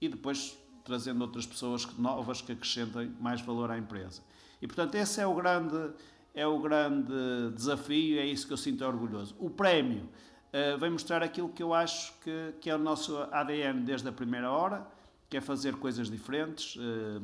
e 0.00 0.08
depois 0.08 0.56
trazendo 0.84 1.22
outras 1.22 1.44
pessoas 1.44 1.84
novas 1.98 2.40
que 2.40 2.52
acrescentem 2.52 3.12
mais 3.18 3.40
valor 3.40 3.72
à 3.72 3.76
empresa. 3.76 4.22
E 4.62 4.66
portanto 4.68 4.94
esse 4.94 5.20
é 5.20 5.26
o 5.26 5.34
grande 5.34 5.90
é 6.32 6.46
o 6.46 6.60
grande 6.60 7.50
desafio, 7.56 8.20
é 8.20 8.26
isso 8.26 8.46
que 8.46 8.52
eu 8.52 8.56
sinto 8.56 8.84
orgulhoso. 8.84 9.34
O 9.36 9.50
prémio 9.50 10.08
uh, 10.52 10.78
vem 10.78 10.90
mostrar 10.90 11.20
aquilo 11.20 11.48
que 11.48 11.64
eu 11.64 11.74
acho 11.74 12.12
que, 12.20 12.54
que 12.60 12.70
é 12.70 12.76
o 12.76 12.78
nosso 12.78 13.18
ADN 13.32 13.80
desde 13.80 14.08
a 14.08 14.12
primeira 14.12 14.52
hora, 14.52 14.86
que 15.28 15.36
é 15.36 15.40
fazer 15.40 15.76
coisas 15.76 16.10
diferentes, 16.10 16.76
uh, 16.76 17.22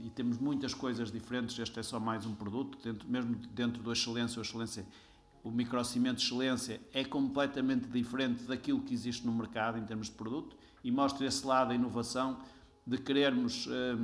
e 0.00 0.10
temos 0.10 0.38
muitas 0.38 0.74
coisas 0.74 1.10
diferentes, 1.10 1.58
este 1.58 1.78
é 1.78 1.82
só 1.82 2.00
mais 2.00 2.26
um 2.26 2.34
produto, 2.34 2.78
dentro, 2.82 3.08
mesmo 3.08 3.34
dentro 3.52 3.82
do 3.82 3.92
Excelência, 3.92 4.38
o 4.38 4.42
Excelência, 4.42 4.86
o 5.44 5.50
microcimento 5.50 6.20
Excelência 6.20 6.80
é 6.92 7.04
completamente 7.04 7.88
diferente 7.88 8.42
daquilo 8.44 8.80
que 8.80 8.92
existe 8.92 9.24
no 9.24 9.32
mercado 9.32 9.78
em 9.78 9.84
termos 9.84 10.08
de 10.08 10.14
produto, 10.14 10.56
e 10.82 10.90
mostra 10.90 11.26
esse 11.26 11.46
lado 11.46 11.68
da 11.68 11.74
inovação, 11.74 12.38
de 12.86 12.96
querermos 12.96 13.68
eh, 13.70 13.96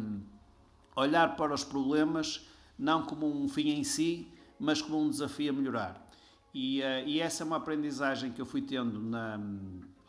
olhar 0.94 1.36
para 1.36 1.54
os 1.54 1.64
problemas 1.64 2.46
não 2.78 3.02
como 3.02 3.26
um 3.26 3.48
fim 3.48 3.70
em 3.70 3.84
si, 3.84 4.28
mas 4.58 4.82
como 4.82 5.00
um 5.00 5.08
desafio 5.08 5.50
a 5.50 5.54
melhorar. 5.54 6.06
E, 6.52 6.80
uh, 6.80 7.06
e 7.06 7.20
essa 7.20 7.42
é 7.42 7.46
uma 7.46 7.56
aprendizagem 7.56 8.30
que 8.30 8.40
eu 8.40 8.46
fui 8.46 8.62
tendo 8.62 9.00
na, 9.00 9.40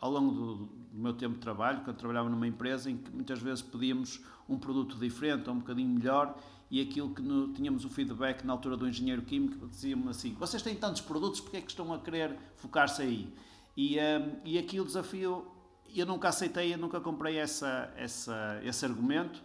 ao 0.00 0.10
longo 0.10 0.32
do, 0.32 0.68
do, 0.96 1.02
meu 1.02 1.12
tempo 1.12 1.34
de 1.34 1.40
trabalho, 1.40 1.82
quando 1.84 1.96
trabalhava 1.96 2.28
numa 2.28 2.46
empresa 2.46 2.90
em 2.90 2.96
que 2.96 3.10
muitas 3.10 3.40
vezes 3.40 3.62
pedíamos 3.62 4.20
um 4.48 4.58
produto 4.58 4.98
diferente, 4.98 5.48
ou 5.48 5.54
um 5.54 5.58
bocadinho 5.58 5.88
melhor, 5.88 6.36
e 6.70 6.80
aquilo 6.80 7.14
que 7.14 7.22
no, 7.22 7.52
tínhamos 7.52 7.84
o 7.84 7.88
feedback 7.88 8.44
na 8.44 8.52
altura 8.52 8.76
do 8.76 8.88
engenheiro 8.88 9.22
químico, 9.22 9.66
dizia-me 9.68 10.08
assim, 10.08 10.34
vocês 10.34 10.62
têm 10.62 10.74
tantos 10.74 11.00
produtos, 11.00 11.40
porque 11.40 11.58
é 11.58 11.60
que 11.60 11.70
estão 11.70 11.92
a 11.92 11.98
querer 11.98 12.36
focar-se 12.56 13.02
aí? 13.02 13.32
E, 13.76 13.96
um, 13.98 14.40
e 14.44 14.58
aqui 14.58 14.80
o 14.80 14.84
desafio, 14.84 15.46
eu 15.94 16.06
nunca 16.06 16.28
aceitei, 16.28 16.74
eu 16.74 16.78
nunca 16.78 17.00
comprei 17.00 17.36
essa, 17.36 17.92
essa, 17.96 18.60
esse 18.64 18.84
argumento, 18.84 19.36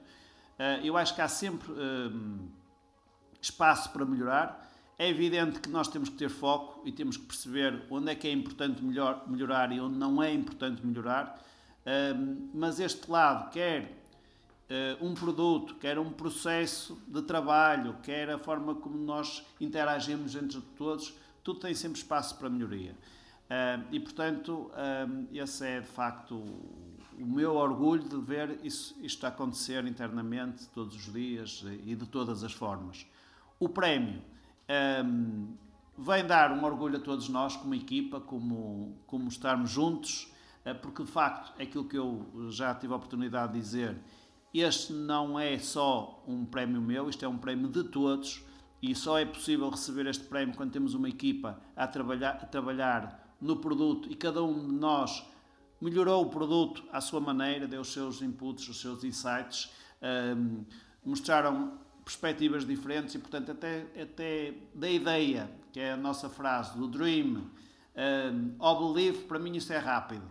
uh, 0.57 0.83
eu 0.83 0.97
acho 0.97 1.13
que 1.13 1.21
há 1.21 1.27
sempre... 1.27 1.71
Um, 1.71 2.61
espaço 3.41 3.89
para 3.91 4.05
melhorar. 4.05 4.70
É 5.01 5.09
evidente 5.09 5.59
que 5.59 5.67
nós 5.67 5.87
temos 5.87 6.09
que 6.09 6.15
ter 6.15 6.29
foco 6.29 6.87
e 6.87 6.91
temos 6.91 7.17
que 7.17 7.23
perceber 7.23 7.87
onde 7.89 8.11
é 8.11 8.13
que 8.13 8.27
é 8.27 8.31
importante 8.31 8.83
melhor, 8.83 9.27
melhorar 9.27 9.71
e 9.71 9.81
onde 9.81 9.97
não 9.97 10.21
é 10.21 10.31
importante 10.31 10.85
melhorar. 10.85 11.43
mas 12.53 12.79
este 12.79 13.09
lado, 13.09 13.49
quer 13.49 13.81
uh, 14.69 15.03
um 15.03 15.15
produto, 15.15 15.73
quer 15.77 15.97
um 15.97 16.11
processo 16.11 17.01
de 17.07 17.19
trabalho, 17.23 17.95
quer 18.03 18.29
a 18.29 18.37
forma 18.37 18.75
como 18.75 18.95
nós 18.95 19.43
interagimos 19.59 20.35
entre 20.35 20.61
todos, 20.77 21.15
tudo 21.43 21.61
tem 21.61 21.73
sempre 21.73 21.97
espaço 21.97 22.37
para 22.37 22.47
melhoria. 22.47 22.95
e, 23.91 23.99
portanto, 23.99 24.69
esse 25.33 25.65
é 25.65 25.79
de 25.79 25.87
facto 25.87 26.35
o 26.35 27.25
meu 27.25 27.55
orgulho 27.55 28.07
de 28.07 28.17
ver 28.17 28.59
isso, 28.63 28.95
isto 29.01 29.25
acontecer 29.25 29.83
internamente 29.87 30.67
todos 30.67 30.95
os 30.95 31.11
dias 31.11 31.65
e 31.87 31.95
de 31.95 32.05
todas 32.05 32.43
as 32.43 32.53
formas. 32.53 33.03
O 33.59 33.67
prémio 33.67 34.21
um, 35.05 35.55
vem 35.97 36.25
dar 36.25 36.51
um 36.51 36.63
orgulho 36.63 36.97
a 36.97 36.99
todos 36.99 37.29
nós, 37.29 37.55
como 37.55 37.75
equipa, 37.75 38.19
como, 38.19 38.97
como 39.05 39.27
estarmos 39.27 39.69
juntos, 39.69 40.31
uh, 40.65 40.75
porque 40.81 41.03
de 41.03 41.11
facto 41.11 41.53
é 41.59 41.63
aquilo 41.63 41.85
que 41.85 41.97
eu 41.97 42.25
já 42.49 42.73
tive 42.75 42.93
a 42.93 42.95
oportunidade 42.95 43.53
de 43.53 43.59
dizer. 43.59 43.97
Este 44.53 44.91
não 44.91 45.39
é 45.39 45.57
só 45.59 46.23
um 46.27 46.45
prémio 46.45 46.81
meu, 46.81 47.09
isto 47.09 47.23
é 47.23 47.27
um 47.27 47.37
prémio 47.37 47.69
de 47.69 47.85
todos 47.85 48.43
e 48.81 48.95
só 48.95 49.17
é 49.17 49.25
possível 49.25 49.69
receber 49.69 50.07
este 50.07 50.25
prémio 50.25 50.55
quando 50.55 50.71
temos 50.71 50.93
uma 50.93 51.07
equipa 51.07 51.61
a 51.75 51.87
trabalhar, 51.87 52.31
a 52.41 52.45
trabalhar 52.45 53.35
no 53.39 53.57
produto 53.57 54.11
e 54.11 54.15
cada 54.15 54.43
um 54.43 54.67
de 54.67 54.73
nós 54.73 55.25
melhorou 55.79 56.23
o 56.23 56.29
produto 56.29 56.83
à 56.91 56.99
sua 56.99 57.19
maneira, 57.19 57.67
deu 57.67 57.81
os 57.81 57.91
seus 57.91 58.21
inputs, 58.21 58.67
os 58.67 58.79
seus 58.79 59.03
insights, 59.03 59.71
um, 60.01 60.63
mostraram 61.03 61.79
perspectivas 62.11 62.65
diferentes 62.65 63.15
e, 63.15 63.19
portanto, 63.19 63.51
até, 63.51 63.85
até 63.99 64.53
da 64.73 64.89
ideia, 64.89 65.49
que 65.71 65.79
é 65.79 65.93
a 65.93 65.97
nossa 65.97 66.29
frase, 66.29 66.77
do 66.77 66.87
dream 66.87 67.49
um, 67.95 68.55
ao 68.59 68.93
believe, 68.93 69.23
para 69.23 69.39
mim 69.39 69.55
isso 69.55 69.71
é 69.71 69.77
rápido. 69.77 70.23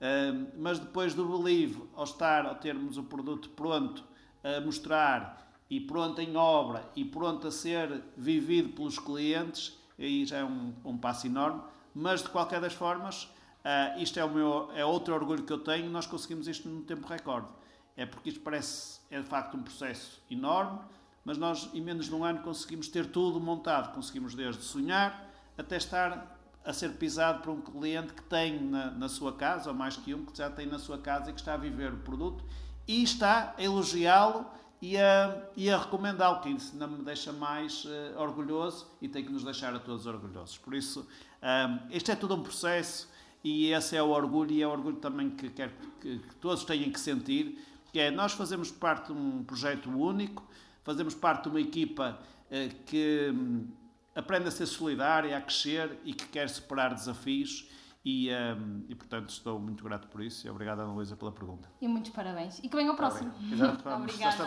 Um, 0.00 0.46
mas 0.58 0.78
depois 0.78 1.14
do 1.14 1.26
believe, 1.26 1.82
ao 1.94 2.04
estar, 2.04 2.46
ao 2.46 2.54
termos 2.54 2.98
o 2.98 3.02
produto 3.02 3.48
pronto 3.50 4.04
a 4.44 4.60
mostrar 4.60 5.50
e 5.70 5.80
pronto 5.80 6.20
em 6.20 6.36
obra 6.36 6.88
e 6.94 7.04
pronto 7.04 7.48
a 7.48 7.50
ser 7.50 8.02
vivido 8.16 8.70
pelos 8.70 8.98
clientes, 8.98 9.78
aí 9.98 10.24
já 10.24 10.38
é 10.38 10.44
um, 10.44 10.74
um 10.84 10.98
passo 10.98 11.26
enorme. 11.26 11.62
Mas 11.94 12.22
de 12.22 12.28
qualquer 12.28 12.60
das 12.60 12.74
formas, 12.74 13.24
uh, 13.24 14.00
isto 14.00 14.20
é, 14.20 14.24
o 14.24 14.30
meu, 14.30 14.70
é 14.74 14.84
outro 14.84 15.14
orgulho 15.14 15.42
que 15.42 15.52
eu 15.52 15.58
tenho, 15.58 15.88
nós 15.90 16.06
conseguimos 16.06 16.46
isto 16.46 16.68
num 16.68 16.82
tempo 16.82 17.06
recorde. 17.06 17.48
É 17.96 18.04
porque 18.04 18.28
isto 18.28 18.40
parece, 18.40 19.00
é 19.10 19.18
de 19.18 19.26
facto 19.26 19.56
um 19.56 19.62
processo 19.62 20.20
enorme, 20.30 20.78
mas 21.26 21.36
nós 21.36 21.68
em 21.74 21.80
menos 21.80 22.06
de 22.06 22.14
um 22.14 22.24
ano 22.24 22.38
conseguimos 22.38 22.86
ter 22.86 23.04
tudo 23.06 23.40
montado. 23.40 23.92
Conseguimos 23.92 24.32
desde 24.32 24.62
sonhar 24.62 25.28
até 25.58 25.76
estar 25.76 26.38
a 26.64 26.72
ser 26.72 26.92
pisado 26.92 27.42
por 27.42 27.50
um 27.50 27.60
cliente 27.60 28.12
que 28.12 28.22
tem 28.22 28.60
na, 28.60 28.92
na 28.92 29.08
sua 29.08 29.32
casa, 29.32 29.70
ou 29.70 29.74
mais 29.74 29.96
que 29.96 30.14
um, 30.14 30.24
que 30.24 30.38
já 30.38 30.48
tem 30.48 30.66
na 30.66 30.78
sua 30.78 30.98
casa 30.98 31.30
e 31.30 31.32
que 31.32 31.40
está 31.40 31.54
a 31.54 31.56
viver 31.56 31.92
o 31.92 31.96
produto 31.98 32.44
e 32.86 33.02
está 33.02 33.54
a 33.58 33.62
elogiá-lo 33.62 34.46
e 34.80 34.96
a, 34.96 35.42
e 35.56 35.68
a 35.68 35.78
recomendá-lo, 35.78 36.40
que 36.40 36.48
isso 36.48 36.76
não 36.76 36.86
me 36.86 37.02
deixa 37.02 37.32
mais 37.32 37.84
uh, 37.84 38.18
orgulhoso 38.18 38.86
e 39.02 39.08
tem 39.08 39.24
que 39.24 39.32
nos 39.32 39.42
deixar 39.42 39.74
a 39.74 39.80
todos 39.80 40.06
orgulhosos. 40.06 40.58
Por 40.58 40.74
isso, 40.74 41.08
um, 41.42 41.90
este 41.90 42.12
é 42.12 42.14
todo 42.14 42.36
um 42.36 42.42
processo 42.42 43.08
e 43.42 43.72
esse 43.72 43.96
é 43.96 44.02
o 44.02 44.10
orgulho 44.10 44.52
e 44.52 44.62
é 44.62 44.66
o 44.66 44.70
orgulho 44.70 44.96
também 44.96 45.30
que 45.30 45.50
quero 45.50 45.72
que, 46.00 46.18
que 46.20 46.34
todos 46.36 46.62
tenham 46.62 46.90
que 46.92 47.00
sentir, 47.00 47.58
que 47.92 47.98
é 47.98 48.12
nós 48.12 48.32
fazemos 48.32 48.70
parte 48.70 49.06
de 49.06 49.18
um 49.18 49.42
projeto 49.42 49.90
único, 49.90 50.46
fazemos 50.86 51.16
parte 51.16 51.42
de 51.42 51.48
uma 51.48 51.60
equipa 51.60 52.16
eh, 52.48 52.70
que 52.86 53.32
hum, 53.34 53.66
aprende 54.14 54.46
a 54.46 54.50
ser 54.52 54.66
solidária, 54.66 55.36
a 55.36 55.40
crescer 55.40 55.98
e 56.04 56.14
que 56.14 56.26
quer 56.28 56.48
superar 56.48 56.94
desafios. 56.94 57.68
E, 58.04 58.30
um, 58.30 58.84
e, 58.88 58.94
portanto 58.94 59.30
estou 59.30 59.58
muito 59.58 59.82
grato 59.82 60.06
por 60.06 60.22
isso 60.22 60.46
e 60.46 60.50
obrigado 60.50 60.78
Ana 60.78 60.92
Luísa 60.92 61.16
pela 61.16 61.32
pergunta. 61.32 61.68
E 61.80 61.88
muitos 61.88 62.12
parabéns. 62.12 62.60
E 62.60 62.68
que 62.68 62.76
venha 62.76 62.92
o 62.92 62.94
próximo. 62.94 63.32
Exato, 63.52 63.82
Obrigada. 63.90 64.44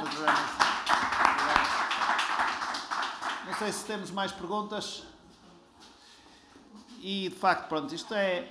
Não 3.46 3.54
sei 3.56 3.72
se 3.74 3.86
temos 3.86 4.12
mais 4.12 4.32
perguntas. 4.32 5.04
E 7.02 7.28
de 7.28 7.36
facto, 7.36 7.68
pronto, 7.68 7.94
isto 7.94 8.14
é 8.14 8.50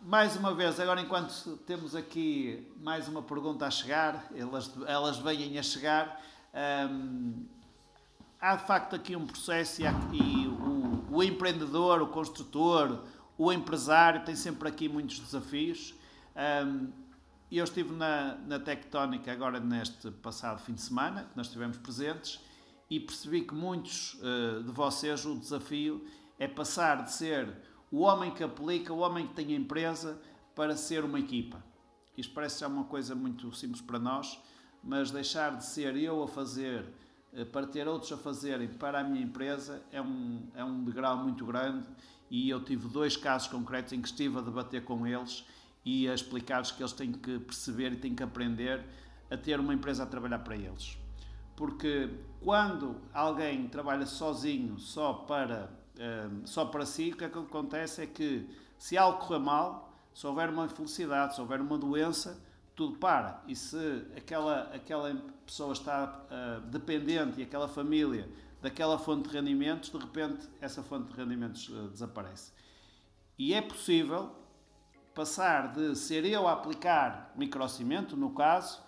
mais 0.00 0.36
uma 0.36 0.54
vez, 0.54 0.80
agora 0.80 1.02
enquanto 1.02 1.58
temos 1.66 1.94
aqui 1.94 2.66
mais 2.80 3.08
uma 3.08 3.22
pergunta 3.22 3.66
a 3.66 3.70
chegar, 3.70 4.26
elas, 4.34 4.70
elas 4.86 5.18
vêm 5.18 5.58
a 5.58 5.62
chegar, 5.62 6.18
há 8.40 8.56
de 8.56 8.66
facto 8.66 8.96
aqui 8.96 9.14
um 9.14 9.26
processo 9.26 9.82
e, 9.82 9.86
há, 9.86 9.92
e 10.12 10.46
o, 10.46 11.04
o, 11.10 11.22
empreendedor, 11.22 12.02
o 12.02 12.08
construtor, 12.08 13.04
o 13.36 13.52
empresário 13.52 14.24
tem 14.24 14.34
sempre 14.34 14.68
aqui 14.68 14.88
muitos 14.88 15.18
desafios. 15.18 15.94
Hum, 16.66 16.90
eu 17.50 17.64
estive 17.64 17.92
na, 17.92 18.34
na 18.46 18.58
Tectónica 18.58 19.30
agora 19.30 19.60
neste 19.60 20.10
passado 20.10 20.60
fim 20.60 20.74
de 20.74 20.82
semana, 20.82 21.24
que 21.24 21.36
nós 21.36 21.46
estivemos 21.46 21.76
presentes, 21.76 22.40
e 22.90 22.98
percebi 22.98 23.42
que 23.42 23.54
muitos 23.54 24.14
uh, 24.14 24.62
de 24.62 24.70
vocês 24.72 25.24
o 25.24 25.36
desafio 25.36 26.04
é 26.38 26.48
passar 26.48 27.02
de 27.04 27.12
ser 27.12 27.56
o 27.90 28.00
homem 28.00 28.32
que 28.32 28.42
aplica, 28.42 28.92
o 28.92 28.98
homem 28.98 29.26
que 29.26 29.34
tem 29.34 29.54
a 29.54 29.56
empresa, 29.56 30.20
para 30.54 30.76
ser 30.76 31.04
uma 31.04 31.20
equipa. 31.20 31.62
Isto 32.16 32.32
parece 32.34 32.58
ser 32.58 32.66
uma 32.66 32.84
coisa 32.84 33.14
muito 33.14 33.54
simples 33.54 33.80
para 33.80 33.98
nós, 33.98 34.40
mas 34.86 35.10
deixar 35.10 35.56
de 35.56 35.66
ser 35.66 35.96
eu 35.96 36.22
a 36.22 36.28
fazer 36.28 36.86
uh, 37.32 37.44
para 37.46 37.66
ter 37.66 37.88
outros 37.88 38.12
a 38.12 38.16
fazerem 38.16 38.68
para 38.68 39.00
a 39.00 39.04
minha 39.04 39.22
empresa 39.22 39.82
é 39.90 40.00
um, 40.00 40.46
é 40.54 40.64
um 40.64 40.84
degrau 40.84 41.18
muito 41.18 41.44
grande 41.44 41.86
e 42.30 42.48
eu 42.48 42.62
tive 42.64 42.88
dois 42.88 43.16
casos 43.16 43.48
concretos 43.48 43.92
em 43.92 44.00
que 44.00 44.08
estive 44.08 44.38
a 44.38 44.40
debater 44.40 44.84
com 44.84 45.04
eles 45.06 45.44
e 45.84 46.08
a 46.08 46.14
explicar-lhes 46.14 46.70
que 46.70 46.82
eles 46.82 46.92
têm 46.92 47.12
que 47.12 47.38
perceber 47.40 47.92
e 47.92 47.96
têm 47.96 48.14
que 48.14 48.22
aprender 48.22 48.84
a 49.30 49.36
ter 49.36 49.58
uma 49.58 49.74
empresa 49.74 50.04
a 50.04 50.06
trabalhar 50.06 50.38
para 50.40 50.56
eles. 50.56 50.96
Porque 51.56 52.10
quando 52.42 52.96
alguém 53.14 53.66
trabalha 53.68 54.04
sozinho, 54.04 54.78
só 54.78 55.12
para, 55.12 55.70
um, 55.98 56.46
só 56.46 56.66
para 56.66 56.84
si, 56.84 57.12
o 57.12 57.16
que, 57.16 57.24
é 57.24 57.28
que 57.28 57.38
acontece 57.38 58.02
é 58.02 58.06
que 58.06 58.48
se 58.78 58.98
algo 58.98 59.18
correr 59.18 59.38
mal, 59.38 59.92
se 60.12 60.26
houver 60.26 60.50
uma 60.50 60.66
infelicidade, 60.66 61.34
se 61.34 61.40
houver 61.40 61.60
uma 61.60 61.78
doença, 61.78 62.38
tudo 62.76 62.96
para. 62.98 63.42
E 63.48 63.56
se 63.56 64.06
aquela, 64.16 64.64
aquela 64.74 65.16
pessoa 65.44 65.72
está 65.72 66.24
uh, 66.30 66.60
dependente 66.68 67.40
e 67.40 67.42
aquela 67.42 67.66
família 67.66 68.28
daquela 68.60 68.98
fonte 68.98 69.28
de 69.28 69.34
rendimentos, 69.34 69.90
de 69.90 69.98
repente 69.98 70.46
essa 70.60 70.82
fonte 70.82 71.10
de 71.10 71.16
rendimentos 71.16 71.68
uh, 71.70 71.88
desaparece. 71.88 72.52
E 73.38 73.54
é 73.54 73.62
possível 73.62 74.30
passar 75.14 75.72
de 75.72 75.96
ser 75.96 76.24
eu 76.26 76.46
a 76.46 76.52
aplicar 76.52 77.32
microcimento, 77.34 78.16
no 78.16 78.30
caso, 78.30 78.82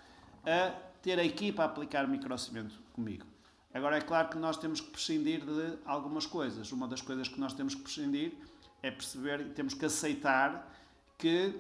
a 0.45 0.71
ter 1.01 1.19
a 1.19 1.25
equipa 1.25 1.63
a 1.63 1.67
aplicar 1.67 2.07
microcimento 2.07 2.79
comigo. 2.93 3.27
Agora 3.73 3.97
é 3.97 4.01
claro 4.01 4.29
que 4.29 4.39
nós 4.39 4.59
temos 4.59 4.81
que 4.81 4.91
prescindir 4.91 5.45
de 5.45 5.79
algumas 5.87 6.27
coisas. 6.27 6.71
Uma 6.73 6.87
das 6.87 7.01
coisas 7.01 7.29
que 7.29 7.41
nós 7.41 7.55
temos 7.55 7.75
que 7.75 7.83
prescindir 7.83 8.35
é 8.83 8.91
perceber 8.91 9.53
temos 9.55 9.73
que 9.75 9.85
aceitar 9.85 10.71
que 11.17 11.55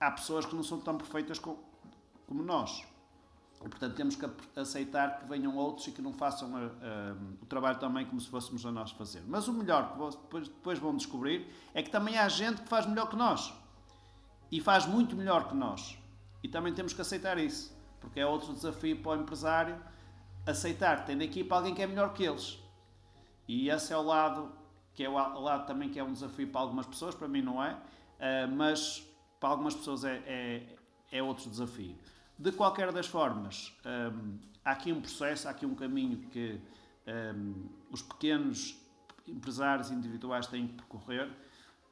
há 0.00 0.10
pessoas 0.10 0.46
que 0.46 0.54
não 0.54 0.62
são 0.62 0.80
tão 0.80 0.96
perfeitas 0.96 1.38
como 1.38 2.42
nós. 2.42 2.84
E, 3.64 3.68
portanto, 3.68 3.94
temos 3.96 4.14
que 4.14 4.24
aceitar 4.56 5.18
que 5.18 5.26
venham 5.26 5.56
outros 5.56 5.88
e 5.88 5.92
que 5.92 6.00
não 6.00 6.12
façam 6.12 6.56
a, 6.56 6.60
a, 6.60 7.42
o 7.42 7.46
trabalho 7.46 7.78
também 7.78 8.06
como 8.06 8.20
se 8.20 8.28
fôssemos 8.28 8.64
a 8.64 8.70
nós 8.70 8.92
fazer. 8.92 9.22
Mas 9.26 9.48
o 9.48 9.52
melhor 9.52 9.92
que 9.92 10.16
depois, 10.16 10.48
depois 10.48 10.78
vão 10.78 10.96
descobrir 10.96 11.52
é 11.74 11.82
que 11.82 11.90
também 11.90 12.16
há 12.16 12.28
gente 12.28 12.62
que 12.62 12.68
faz 12.68 12.86
melhor 12.86 13.08
que 13.08 13.16
nós 13.16 13.52
e 14.50 14.60
faz 14.60 14.86
muito 14.86 15.16
melhor 15.16 15.48
que 15.48 15.56
nós. 15.56 15.98
E 16.42 16.48
também 16.48 16.72
temos 16.72 16.92
que 16.92 17.00
aceitar 17.00 17.36
isso, 17.36 17.76
porque 18.00 18.20
é 18.20 18.26
outro 18.26 18.54
desafio 18.54 19.02
para 19.02 19.18
o 19.18 19.22
empresário 19.22 19.76
aceitar 20.46 21.00
que 21.00 21.06
tem 21.06 21.16
na 21.16 21.24
equipa 21.24 21.56
alguém 21.56 21.74
que 21.74 21.82
é 21.82 21.86
melhor 21.86 22.12
que 22.12 22.22
eles. 22.22 22.58
E 23.48 23.68
esse 23.68 23.92
é 23.92 23.96
o 23.96 24.02
lado 24.02 24.52
que 24.94 25.04
é 25.04 25.08
o 25.08 25.12
lado 25.12 25.64
também 25.64 25.88
que 25.88 25.98
é 25.98 26.02
um 26.02 26.12
desafio 26.12 26.48
para 26.48 26.60
algumas 26.60 26.84
pessoas, 26.84 27.14
para 27.14 27.28
mim 27.28 27.40
não 27.40 27.62
é, 27.62 27.74
uh, 27.74 28.50
mas 28.52 29.07
para 29.40 29.48
algumas 29.48 29.74
pessoas 29.74 30.04
é, 30.04 30.16
é, 30.26 30.76
é, 31.12 31.22
outro 31.22 31.48
desafio. 31.48 31.96
De 32.38 32.52
qualquer 32.52 32.92
das 32.92 33.06
formas, 33.06 33.72
um, 33.84 34.38
há 34.64 34.72
aqui 34.72 34.92
um 34.92 35.00
processo, 35.00 35.48
há 35.48 35.50
aqui 35.50 35.66
um 35.66 35.74
caminho 35.74 36.18
que 36.30 36.60
um, 37.36 37.66
os 37.90 38.02
pequenos 38.02 38.76
empresários 39.26 39.90
individuais 39.90 40.46
têm 40.46 40.68
que 40.68 40.74
percorrer 40.74 41.30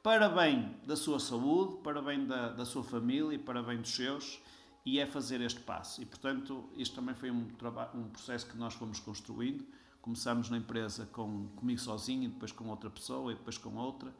para 0.07 0.29
bem 0.29 0.73
da 0.85 0.95
sua 0.95 1.19
saúde, 1.19 1.81
para 1.83 2.01
bem 2.01 2.25
da, 2.25 2.49
da 2.49 2.65
sua 2.65 2.83
família, 2.83 3.37
para 3.37 3.61
bem 3.61 3.77
dos 3.77 3.93
seus, 3.93 4.39
e 4.85 4.99
é 4.99 5.05
fazer 5.05 5.41
este 5.41 5.59
passo. 5.59 6.01
E, 6.01 6.05
portanto, 6.05 6.63
isto 6.77 6.95
também 6.95 7.13
foi 7.13 7.29
um, 7.29 7.45
um 7.93 8.03
processo 8.09 8.47
que 8.47 8.57
nós 8.57 8.73
fomos 8.73 9.01
construindo. 9.01 9.65
Começamos 10.01 10.49
na 10.49 10.57
empresa 10.57 11.05
com, 11.11 11.47
comigo 11.57 11.79
sozinho, 11.79 12.29
depois 12.29 12.53
com 12.53 12.69
outra 12.69 12.89
pessoa, 12.89 13.33
e 13.33 13.35
depois 13.35 13.57
com 13.57 13.75
outra. 13.75 14.13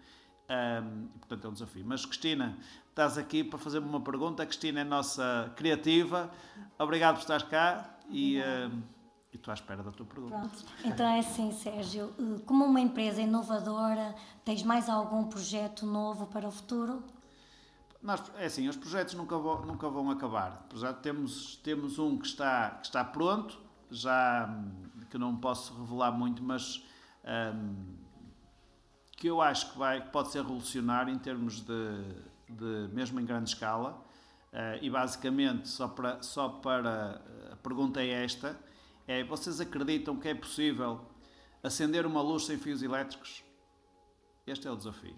Um, 0.50 1.08
portanto, 1.20 1.46
é 1.46 1.50
um 1.50 1.54
desafio. 1.54 1.84
Mas, 1.86 2.06
Cristina, 2.06 2.58
estás 2.90 3.18
aqui 3.18 3.44
para 3.44 3.60
fazer-me 3.60 3.88
uma 3.88 4.02
pergunta. 4.02 4.44
A 4.44 4.46
Cristina 4.46 4.82
é 4.82 4.84
nossa 4.84 5.52
criativa. 5.56 6.32
Obrigado 6.80 7.16
por 7.16 7.22
estar 7.22 7.44
cá. 7.50 7.98
E, 8.10 8.38
e 8.38 9.36
estou 9.36 9.52
à 9.52 9.56
espera 9.56 9.84
da 9.84 9.92
tua 9.92 10.06
pergunta. 10.06 10.38
Pronto. 10.38 10.66
Então 10.84 11.06
é 11.06 11.20
assim, 11.20 11.52
Sérgio, 11.52 12.14
eh, 12.18 12.42
como 12.46 12.66
uma 12.66 12.80
empresa 12.80 13.22
inovadora, 13.22 14.16
tens 14.46 14.64
mais 14.64 14.90
algum 14.90 15.26
projeto 15.26 15.86
novo 15.86 16.28
para 16.28 16.48
o 16.48 16.52
futuro? 16.52 17.04
Nós, 18.02 18.22
é 18.38 18.46
assim, 18.46 18.68
os 18.70 18.78
projetos 18.78 19.16
nunca 19.16 19.38
vão, 19.38 19.66
nunca 19.66 19.90
vão 19.90 20.10
acabar. 20.10 20.66
Já 20.76 20.94
temos, 20.94 21.58
temos 21.58 22.00
um 22.00 22.18
que 22.18 22.28
está, 22.28 22.72
que 22.72 22.86
está 22.86 23.04
pronto, 23.04 23.60
já 23.92 24.50
que 25.10 25.18
não 25.18 25.36
posso 25.36 25.74
revelar 25.74 26.12
muito, 26.12 26.42
mas 26.42 26.84
um, 27.54 28.07
que 29.18 29.28
eu 29.28 29.42
acho 29.42 29.72
que 29.72 29.78
vai, 29.78 30.00
pode 30.00 30.30
ser 30.30 30.44
revolucionário 30.44 31.12
em 31.12 31.18
termos 31.18 31.60
de, 31.60 31.74
de 32.48 32.94
mesmo 32.94 33.20
em 33.20 33.26
grande 33.26 33.50
escala. 33.50 34.02
Uh, 34.54 34.80
e 34.82 34.90
basicamente, 34.90 35.68
só 35.68 35.88
para, 35.88 36.22
só 36.22 36.48
para 36.48 37.22
a 37.52 37.56
pergunta 37.58 38.02
é 38.02 38.24
esta: 38.24 38.58
é, 39.08 39.24
vocês 39.24 39.60
acreditam 39.60 40.16
que 40.18 40.30
é 40.30 40.36
possível 40.36 41.02
acender 41.64 42.06
uma 42.06 42.22
luz 42.22 42.46
sem 42.46 42.58
fios 42.58 42.82
elétricos? 42.82 43.44
Este 44.46 44.68
é 44.68 44.72
o 44.72 44.76
desafio. 44.76 45.16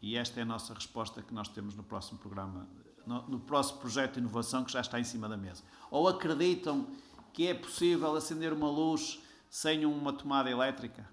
E 0.00 0.16
esta 0.16 0.40
é 0.40 0.42
a 0.42 0.46
nossa 0.46 0.74
resposta 0.74 1.22
que 1.22 1.32
nós 1.32 1.48
temos 1.48 1.74
no 1.74 1.82
próximo 1.82 2.18
programa, 2.18 2.68
no, 3.06 3.22
no 3.28 3.40
próximo 3.40 3.78
projeto 3.80 4.14
de 4.14 4.20
inovação 4.20 4.62
que 4.62 4.72
já 4.72 4.80
está 4.80 5.00
em 5.00 5.04
cima 5.04 5.28
da 5.28 5.36
mesa. 5.36 5.64
Ou 5.90 6.06
acreditam 6.06 6.86
que 7.32 7.48
é 7.48 7.54
possível 7.54 8.14
acender 8.14 8.52
uma 8.52 8.70
luz 8.70 9.20
sem 9.48 9.86
uma 9.86 10.12
tomada 10.12 10.50
elétrica? 10.50 11.08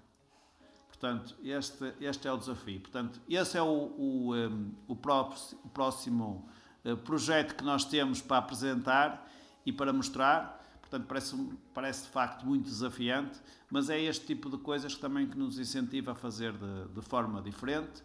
Portanto, 1.00 1.34
este, 1.42 1.94
este 1.98 2.28
é 2.28 2.32
o 2.32 2.36
desafio. 2.36 2.78
Portanto, 2.78 3.18
esse 3.26 3.56
é 3.56 3.62
o, 3.62 3.66
o, 3.66 4.36
um, 4.36 4.70
o, 4.86 4.94
próprio, 4.94 5.40
o 5.64 5.68
próximo 5.70 6.46
uh, 6.84 6.94
projeto 6.98 7.56
que 7.56 7.64
nós 7.64 7.86
temos 7.86 8.20
para 8.20 8.36
apresentar 8.36 9.26
e 9.64 9.72
para 9.72 9.94
mostrar. 9.94 10.60
Portanto, 10.82 11.06
parece, 11.06 11.48
parece 11.72 12.02
de 12.02 12.10
facto 12.10 12.44
muito 12.44 12.64
desafiante, 12.64 13.40
mas 13.70 13.88
é 13.88 13.98
este 13.98 14.26
tipo 14.26 14.50
de 14.50 14.58
coisas 14.58 14.94
que 14.94 15.00
também 15.00 15.26
que 15.26 15.38
nos 15.38 15.58
incentiva 15.58 16.12
a 16.12 16.14
fazer 16.14 16.52
de, 16.52 16.88
de 16.94 17.00
forma 17.00 17.40
diferente 17.40 18.02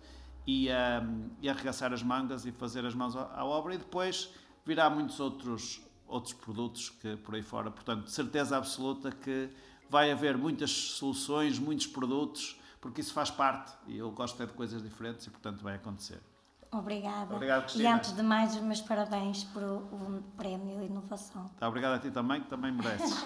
e, 0.48 0.72
a 0.72 1.04
e 1.42 1.50
arregaçar 1.50 1.92
as 1.92 2.02
mangas 2.02 2.46
e 2.46 2.52
fazer 2.54 2.86
as 2.86 2.96
mãos 2.96 3.14
à, 3.18 3.44
obra 3.44 3.76
e 3.76 3.78
depois 3.78 4.30
virá 4.66 4.90
muitos 4.90 5.20
outros, 5.20 5.82
outros 6.08 6.34
produtos 6.34 6.92
que 6.92 7.18
por 7.18 7.36
aí 7.36 7.42
fora. 7.42 7.70
Portanto, 7.70 8.10
certeza 8.10 8.56
absoluta 8.56 9.12
que 9.12 9.50
vai 9.90 10.12
haver 10.12 10.38
muitas 10.38 10.72
soluções, 10.72 11.60
muitos 11.60 11.88
produtos, 11.88 12.58
porque 12.86 13.02
isso 13.02 13.14
faz 13.14 13.32
parte 13.32 13.74
e 13.88 13.98
eu 13.98 14.12
gosto 14.12 14.44
é 14.44 14.46
de 14.46 14.54
coisas 14.54 14.84
diferentes 14.84 15.26
e 15.26 15.32
portanto 15.32 15.64
vai 15.64 15.74
acontecer. 15.74 16.22
Obrigada. 16.72 17.34
Obrigado, 17.34 17.76
e 17.76 17.88
antes 17.88 18.16
de 18.16 18.22
mais, 18.22 18.54
os 18.54 18.62
meus 18.62 18.80
parabéns 18.80 19.44
pelo 19.46 19.78
o 19.78 20.24
prémio 20.38 20.84
Inovação. 20.84 21.50
Tá, 21.58 21.68
obrigado 21.68 21.94
a 21.94 22.00
ti 22.00 22.12
também, 22.12 22.42
que 22.42 22.48
também 22.48 22.72
mereces. 22.72 23.26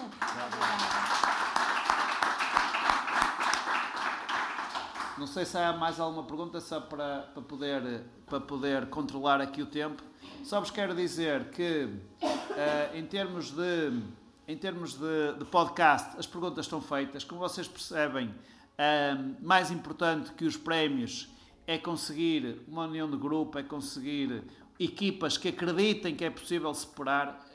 Não 5.18 5.26
sei 5.26 5.44
se 5.44 5.58
há 5.58 5.74
mais 5.74 6.00
alguma 6.00 6.24
pergunta 6.24 6.58
só 6.58 6.80
para, 6.80 7.24
para, 7.34 7.42
poder, 7.42 8.06
para 8.24 8.40
poder 8.40 8.88
controlar 8.88 9.42
aqui 9.42 9.60
o 9.60 9.66
tempo. 9.66 10.02
Só 10.42 10.58
vos 10.58 10.70
quero 10.70 10.94
dizer 10.94 11.50
que 11.50 11.84
uh, 12.22 12.96
em 12.96 13.04
termos, 13.04 13.50
de, 13.50 14.02
em 14.48 14.56
termos 14.56 14.94
de, 14.94 15.34
de, 15.38 15.44
podcast 15.44 16.18
as 16.18 16.26
perguntas 16.26 16.64
estão 16.64 16.80
feitas. 16.80 17.24
Como 17.24 17.38
vocês 17.38 17.68
percebem, 17.68 18.34
uh, 18.78 19.36
mais 19.46 19.70
importante 19.70 20.32
que 20.32 20.44
os 20.44 20.56
prémios 20.56 21.28
é 21.66 21.78
conseguir 21.78 22.62
uma 22.66 22.86
união 22.86 23.10
de 23.10 23.16
grupo, 23.16 23.58
é 23.58 23.62
conseguir 23.62 24.42
equipas 24.78 25.36
que 25.36 25.48
acreditem 25.48 26.16
que 26.16 26.24
é 26.24 26.30
possível 26.30 26.72
separar, 26.72 27.46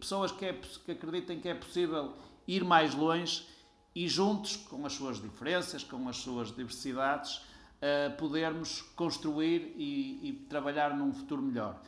pessoas 0.00 0.32
que, 0.32 0.46
é, 0.46 0.52
que 0.52 0.92
acreditem 0.92 1.38
que 1.38 1.48
é 1.48 1.54
possível 1.54 2.14
ir 2.48 2.64
mais 2.64 2.94
longe 2.94 3.46
e 3.94 4.08
juntos, 4.08 4.56
com 4.56 4.84
as 4.84 4.94
suas 4.94 5.20
diferenças, 5.20 5.84
com 5.84 6.08
as 6.08 6.16
suas 6.16 6.54
diversidades, 6.54 7.36
uh, 7.36 8.16
podermos 8.18 8.82
construir 8.94 9.74
e, 9.76 10.28
e, 10.28 10.32
trabalhar 10.48 10.96
num 10.96 11.12
futuro 11.12 11.42
melhor. 11.42 11.80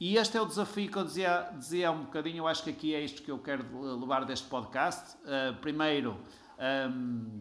E 0.00 0.16
este 0.16 0.36
é 0.36 0.40
o 0.40 0.46
desafio 0.46 0.90
que 0.90 0.96
eu 0.96 1.04
dizia, 1.04 1.50
dizia 1.56 1.90
um 1.90 2.04
bocadinho, 2.04 2.38
eu 2.38 2.48
acho 2.48 2.64
que 2.64 2.70
aqui 2.70 2.94
é 2.94 3.04
isto 3.04 3.22
que 3.22 3.30
eu 3.30 3.38
quero 3.38 3.64
levar 3.98 4.24
deste 4.24 4.48
podcast. 4.48 5.16
Uh, 5.18 5.54
primeiro, 5.60 6.16
um, 6.58 7.40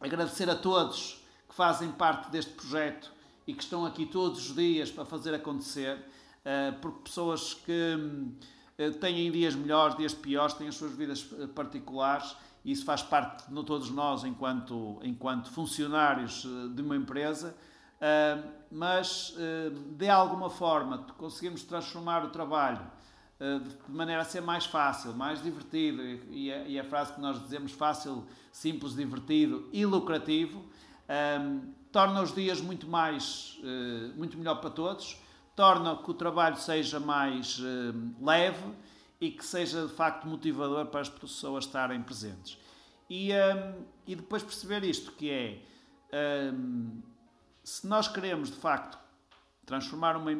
agradecer 0.00 0.48
a 0.48 0.56
todos 0.56 1.22
que 1.48 1.54
fazem 1.54 1.90
parte 1.92 2.30
deste 2.30 2.52
projeto 2.52 3.12
e 3.46 3.52
que 3.52 3.62
estão 3.62 3.84
aqui 3.84 4.06
todos 4.06 4.48
os 4.48 4.54
dias 4.54 4.90
para 4.90 5.04
fazer 5.04 5.34
acontecer, 5.34 5.98
uh, 5.98 6.78
porque 6.80 7.02
pessoas 7.04 7.54
que 7.54 7.94
uh, 7.94 8.92
têm 9.00 9.30
dias 9.30 9.54
melhores, 9.54 9.96
dias 9.96 10.14
piores, 10.14 10.54
têm 10.54 10.68
as 10.68 10.74
suas 10.74 10.92
vidas 10.92 11.22
particulares 11.54 12.34
e 12.64 12.72
isso 12.72 12.84
faz 12.84 13.02
parte 13.02 13.48
de 13.48 13.64
todos 13.64 13.90
nós 13.90 14.24
enquanto, 14.24 14.98
enquanto 15.02 15.50
funcionários 15.50 16.46
de 16.74 16.82
uma 16.82 16.94
empresa. 16.94 17.56
Mas 18.70 19.34
de 19.96 20.08
alguma 20.10 20.50
forma 20.50 21.06
conseguimos 21.16 21.62
transformar 21.62 22.22
o 22.22 22.28
trabalho 22.28 22.80
de 23.40 23.92
maneira 23.92 24.20
a 24.20 24.24
ser 24.24 24.42
mais 24.42 24.66
fácil, 24.66 25.14
mais 25.14 25.42
divertido 25.42 26.02
e, 26.30 26.52
a, 26.52 26.68
e 26.68 26.78
a 26.78 26.84
frase 26.84 27.14
que 27.14 27.20
nós 27.20 27.42
dizemos 27.42 27.72
fácil, 27.72 28.26
simples, 28.52 28.94
divertido 28.94 29.66
e 29.72 29.86
lucrativo 29.86 30.64
torna 31.90 32.22
os 32.22 32.34
dias 32.34 32.60
muito 32.60 32.86
mais 32.86 33.58
muito 34.14 34.36
melhor 34.36 34.56
para 34.56 34.68
todos, 34.68 35.16
torna 35.56 35.96
que 35.96 36.10
o 36.10 36.14
trabalho 36.14 36.56
seja 36.56 37.00
mais 37.00 37.58
leve 38.20 38.74
e 39.18 39.30
que 39.30 39.44
seja 39.44 39.86
de 39.86 39.92
facto 39.92 40.28
motivador 40.28 40.86
para 40.86 41.00
as 41.00 41.08
pessoas 41.08 41.64
estarem 41.64 42.02
presentes. 42.02 42.58
E, 43.08 43.30
e 44.06 44.14
depois 44.14 44.42
perceber 44.42 44.84
isto 44.84 45.12
que 45.12 45.30
é 45.30 45.62
se 47.64 47.86
nós 47.86 48.08
queremos 48.08 48.50
de 48.50 48.56
facto 48.56 48.98
transformar 49.64 50.16
uma, 50.16 50.32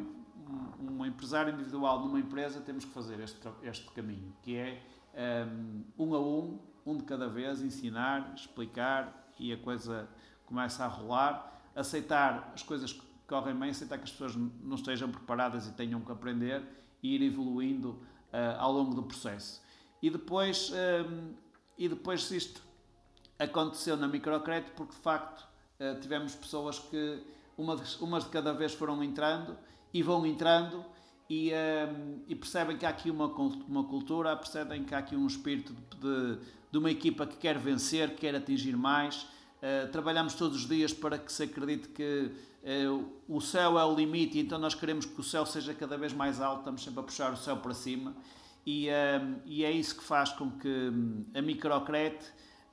um 0.80 1.04
empresário 1.04 1.52
individual 1.52 2.00
numa 2.00 2.18
empresa, 2.18 2.60
temos 2.60 2.84
que 2.84 2.92
fazer 2.92 3.20
este, 3.20 3.38
este 3.62 3.90
caminho, 3.92 4.34
que 4.42 4.56
é 4.56 4.82
um, 5.46 5.84
um 5.98 6.14
a 6.14 6.20
um, 6.20 6.58
um 6.86 6.96
de 6.96 7.04
cada 7.04 7.28
vez, 7.28 7.60
ensinar, 7.62 8.32
explicar 8.34 9.30
e 9.38 9.52
a 9.52 9.56
coisa 9.56 10.08
começa 10.46 10.84
a 10.84 10.88
rolar, 10.88 11.62
aceitar 11.74 12.52
as 12.54 12.62
coisas 12.62 12.92
que 12.92 13.02
correm 13.26 13.54
bem, 13.54 13.70
aceitar 13.70 13.98
que 13.98 14.04
as 14.04 14.10
pessoas 14.10 14.34
não 14.36 14.74
estejam 14.74 15.10
preparadas 15.10 15.66
e 15.66 15.72
tenham 15.72 16.00
que 16.00 16.10
aprender 16.10 16.62
e 17.02 17.14
ir 17.14 17.22
evoluindo 17.22 17.90
uh, 17.90 18.58
ao 18.58 18.72
longo 18.72 18.94
do 18.94 19.02
processo. 19.02 19.62
E 20.02 20.10
depois, 20.10 20.72
um, 20.72 21.34
e 21.78 21.88
depois 21.88 22.30
isto 22.30 22.62
aconteceu 23.38 23.96
na 23.96 24.08
microcrédito 24.08 24.72
porque 24.72 24.92
de 24.92 25.00
facto 25.00 25.48
eh, 25.78 25.94
tivemos 25.94 26.34
pessoas 26.34 26.78
que 26.78 27.22
uma 27.56 27.74
de, 27.74 28.02
umas 28.02 28.24
de 28.24 28.30
cada 28.30 28.52
vez 28.52 28.74
foram 28.74 29.02
entrando 29.02 29.56
e 29.92 30.02
vão 30.02 30.24
entrando 30.26 30.84
e, 31.28 31.52
um, 31.52 32.22
e, 32.26 32.34
percebem 32.34 32.76
que 32.76 32.84
há 32.84 32.88
aqui 32.88 33.10
uma, 33.10 33.26
uma 33.26 33.84
cultura, 33.84 34.34
percebem 34.36 34.82
que 34.82 34.94
há 34.94 34.98
aqui 34.98 35.14
um 35.14 35.26
espírito 35.26 35.72
de, 36.00 36.38
de 36.72 36.78
uma 36.78 36.90
equipa 36.90 37.24
que 37.26 37.36
quer 37.36 37.56
vencer, 37.56 38.10
que 38.10 38.16
quer 38.16 38.34
atingir 38.34 38.76
mais. 38.76 39.22
Uh, 39.62 39.90
trabalhamos 39.92 40.34
todos 40.34 40.56
os 40.62 40.68
dias 40.68 40.92
para 40.92 41.18
que 41.18 41.32
se 41.32 41.44
acredite 41.44 41.88
que 41.88 42.32
uh, 42.88 43.08
o 43.28 43.40
céu 43.40 43.78
é 43.78 43.84
o 43.84 43.94
limite, 43.94 44.38
então 44.40 44.58
nós 44.58 44.74
queremos 44.74 45.06
que 45.06 45.20
o 45.20 45.22
céu 45.22 45.46
seja 45.46 45.72
cada 45.72 45.96
vez 45.96 46.12
mais 46.12 46.40
alto, 46.40 46.60
estamos 46.60 46.82
sempre 46.82 47.00
a 47.00 47.02
puxar 47.02 47.32
o 47.32 47.36
céu 47.36 47.58
para 47.58 47.74
cima. 47.74 48.14
E, 48.66 48.88
um, 48.88 48.90
ehm, 48.90 49.34
e 49.46 49.64
é 49.64 49.70
isso 49.70 49.96
que 49.96 50.02
faz 50.02 50.32
com 50.32 50.50
que 50.50 50.68
hum, 50.68 51.24
a 51.34 51.40
Microcret 51.40 52.18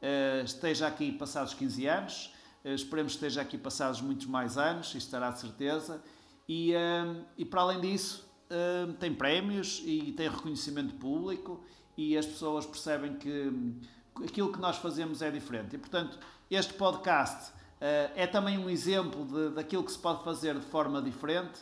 uh, 0.01 0.43
esteja 0.43 0.88
aqui 0.88 1.12
passados 1.12 1.53
15 1.53 1.86
anos. 1.86 2.34
Eh, 2.63 2.73
esperemos 2.73 3.13
que 3.13 3.17
esteja 3.17 3.41
aqui 3.41 3.58
passados 3.58 4.01
muitos 4.01 4.27
mais 4.27 4.58
anos, 4.58 4.88
isso 4.88 4.97
estará 4.97 5.32
de 5.32 5.39
certeza. 5.39 6.01
E, 6.47 6.73
ehm, 6.73 7.23
e 7.38 7.45
para 7.45 7.62
além 7.62 7.81
disso, 7.81 8.27
ehm, 8.49 8.93
tem 8.93 9.13
prémios 9.13 9.81
e 9.86 10.13
tem 10.13 10.29
reconhecimento 10.29 10.95
público 10.95 11.63
e 11.97 12.17
as 12.17 12.25
pessoas 12.25 12.65
percebem 12.65 13.15
que 13.15 13.29
hum, 13.29 13.79
aquilo 14.23 14.51
que 14.51 14.60
nós 14.60 14.77
fazemos 14.77 15.21
é 15.21 15.31
diferente. 15.31 15.75
E, 15.75 15.79
portanto, 15.79 16.17
este 16.49 16.73
podcast 16.73 17.51
uh, 17.51 18.12
é 18.15 18.27
também 18.27 18.57
um 18.57 18.69
exemplo 18.69 19.25
de, 19.25 19.55
daquilo 19.55 19.83
que 19.83 19.91
se 19.91 19.99
pode 19.99 20.23
fazer 20.23 20.55
de 20.55 20.65
forma 20.65 21.01
diferente 21.01 21.62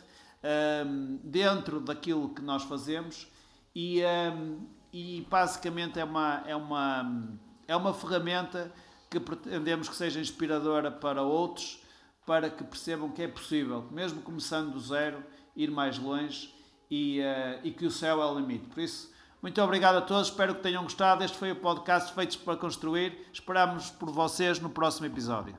um, 0.86 1.18
dentro 1.24 1.80
daquilo 1.80 2.28
que 2.28 2.42
nós 2.42 2.62
fazemos 2.62 3.26
e, 3.74 4.02
um, 4.04 4.66
e 4.92 5.26
basicamente 5.28 5.98
é 5.98 6.04
uma, 6.04 6.42
é, 6.46 6.54
uma, 6.54 7.38
é 7.66 7.76
uma 7.76 7.92
ferramenta 7.92 8.72
que 9.10 9.18
pretendemos 9.18 9.88
que 9.88 9.96
seja 9.96 10.20
inspiradora 10.20 10.90
para 10.90 11.22
outros, 11.22 11.80
para 12.26 12.50
que 12.50 12.64
percebam 12.64 13.08
que 13.08 13.22
é 13.22 13.28
possível, 13.28 13.86
mesmo 13.90 14.20
começando 14.20 14.72
do 14.72 14.80
zero, 14.80 15.22
ir 15.54 15.70
mais 15.70 15.96
longe 15.96 16.52
e, 16.90 17.20
uh, 17.20 17.60
e 17.62 17.70
que 17.70 17.86
o 17.86 17.90
céu 17.90 18.20
é 18.20 18.26
o 18.26 18.38
limite. 18.38 18.66
Por 18.66 18.80
isso, 18.80 19.14
muito 19.40 19.62
obrigado 19.62 19.96
a 19.96 20.00
todos, 20.00 20.28
espero 20.28 20.56
que 20.56 20.62
tenham 20.62 20.82
gostado. 20.82 21.22
Este 21.22 21.38
foi 21.38 21.52
o 21.52 21.56
podcast 21.56 22.12
Feitos 22.12 22.36
para 22.36 22.56
Construir. 22.56 23.28
Esperamos 23.32 23.90
por 23.90 24.10
vocês 24.10 24.58
no 24.58 24.68
próximo 24.68 25.06
episódio. 25.06 25.56